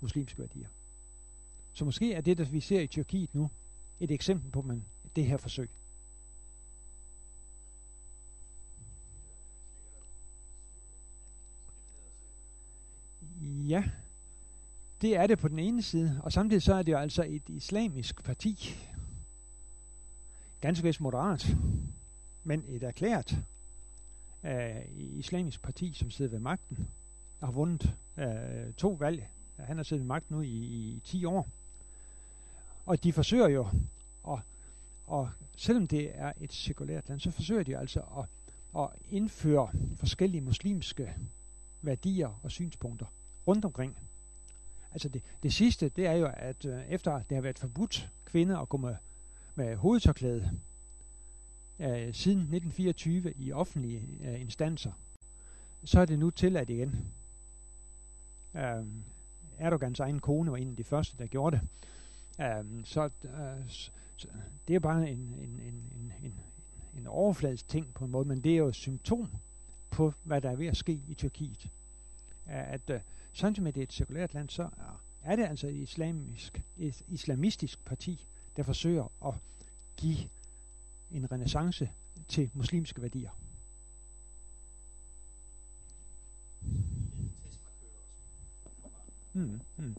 muslimske 0.01 0.39
værdier. 0.39 0.68
Så 1.74 1.86
måske 1.86 2.14
er 2.14 2.22
det, 2.22 2.38
der 2.38 2.45
vi 2.45 2.60
ser 2.60 2.82
i 2.82 2.88
Tyrkiet 2.88 3.36
nu, 3.36 3.49
et 3.99 4.12
eksempel 4.12 4.51
på 4.51 4.62
man, 4.62 4.86
det 5.16 5.26
her 5.26 5.38
forsøg. 5.38 5.70
Ja, 13.68 13.84
det 15.01 15.18
er 15.18 15.28
det 15.28 15.39
på 15.39 15.47
den 15.47 15.60
ene 15.60 15.82
side, 15.82 16.22
og 16.24 16.32
samtidig 16.32 16.64
så 16.64 16.74
er 16.74 16.84
det 16.84 16.91
jo 16.91 16.97
altså 16.97 17.26
et 17.28 17.49
islamisk 17.49 18.24
parti. 18.24 18.76
Ganske 20.62 20.84
vist 20.84 21.01
moderat, 21.01 21.47
men 22.43 22.64
et 22.68 22.84
erklæret 22.84 23.43
uh, 24.43 24.49
islamisk 24.97 25.62
parti, 25.62 25.93
som 25.93 26.12
sidder 26.12 26.32
ved 26.32 26.39
magten, 26.39 26.88
har 27.39 27.51
vundet 27.51 27.95
uh, 28.18 28.74
to 28.78 28.89
valg. 28.89 29.28
Han 29.58 29.78
har 29.78 29.84
siddet 29.84 30.01
ved 30.01 30.08
magten 30.08 30.36
nu 30.36 30.41
i, 30.41 30.47
i 30.47 31.01
10 31.03 31.26
år. 31.26 31.49
Og 32.86 33.03
de 33.03 33.14
forsøger 33.14 33.47
jo, 33.47 33.68
at, 34.28 34.39
og 35.08 35.30
selvom 35.58 35.88
det 35.88 36.12
er 36.14 36.34
et 36.41 36.53
sekulært 36.53 37.10
land, 37.10 37.20
så 37.20 37.32
forsøger 37.32 37.64
de 37.64 37.78
altså 37.78 37.99
at, 37.99 38.26
at 38.82 38.89
indføre 39.10 39.70
forskellige 39.95 40.41
muslimske 40.41 41.16
værdier 41.82 42.39
og 42.43 42.51
synspunkter 42.51 43.05
rundt 43.47 43.66
omkring. 43.66 43.97
Altså 44.91 45.10
det, 45.10 45.24
det 45.43 45.53
sidste, 45.53 45.89
det 45.89 46.05
er 46.05 46.14
jo, 46.14 46.32
at 46.34 46.66
øh, 46.66 46.86
efter 46.89 47.22
det 47.30 47.36
har 47.36 47.41
været 47.41 47.60
forbudt 47.60 48.10
kvinder 48.26 48.58
at 48.58 48.70
gå 48.70 48.78
med, 48.78 48.95
med 49.58 49.76
hovedtørklæde 49.76 50.60
øh, 51.80 52.14
siden 52.14 52.39
1924 52.39 53.34
i 53.38 53.51
offentlige 53.51 54.08
øh, 54.22 54.41
instanser, 54.41 54.91
så 55.84 55.99
er 55.99 56.05
det 56.05 56.20
nu 56.20 56.30
tilladt 56.30 56.70
igen. 56.70 56.95
Øh, 58.55 58.86
Erdogans 59.60 59.99
egen 59.99 60.20
kone 60.20 60.51
var 60.51 60.58
en 60.58 60.70
af 60.70 60.76
de 60.76 60.84
første, 60.84 61.18
der 61.18 61.28
gjorde 61.28 61.60
det. 61.60 61.68
Øh, 62.45 62.86
så, 62.86 63.10
øh, 63.24 63.70
så 64.18 64.28
det 64.68 64.76
er 64.76 64.80
bare 64.80 65.10
en, 65.10 65.20
en, 65.20 65.60
en, 65.60 65.91
en, 65.95 66.14
en, 66.24 66.34
en 66.97 67.08
overfladisk 67.08 67.68
ting 67.68 67.93
på 67.93 68.05
en 68.05 68.12
måde, 68.12 68.28
men 68.28 68.41
det 68.41 68.51
er 68.51 68.58
jo 68.58 68.68
et 68.68 68.76
symptom 68.76 69.28
på, 69.89 70.14
hvad 70.24 70.41
der 70.41 70.49
er 70.49 70.55
ved 70.55 70.68
at 70.68 70.78
ske 70.78 71.01
i 71.08 71.14
Tyrkiet. 71.14 71.70
Øh, 72.47 72.74
at 72.74 72.89
øh, 72.89 72.99
samtidig 73.34 73.76
det 73.76 73.82
er 73.82 73.86
et 73.86 73.93
sekulært 73.93 74.34
land, 74.34 74.49
så 74.49 74.70
er 75.24 75.36
det 75.36 75.45
altså 75.45 75.68
et 75.68 75.76
islamisk, 75.76 76.62
et 76.78 77.01
islamistisk 77.08 77.86
parti, 77.86 78.28
der 78.58 78.64
forsøger 78.64 79.12
at 79.26 79.34
give 79.97 80.18
en 81.12 81.32
renaissance 81.32 81.89
til 82.28 82.49
muslimske 82.53 83.01
værdier. 83.01 83.30
Mm, 89.34 89.62
mm. 89.78 89.95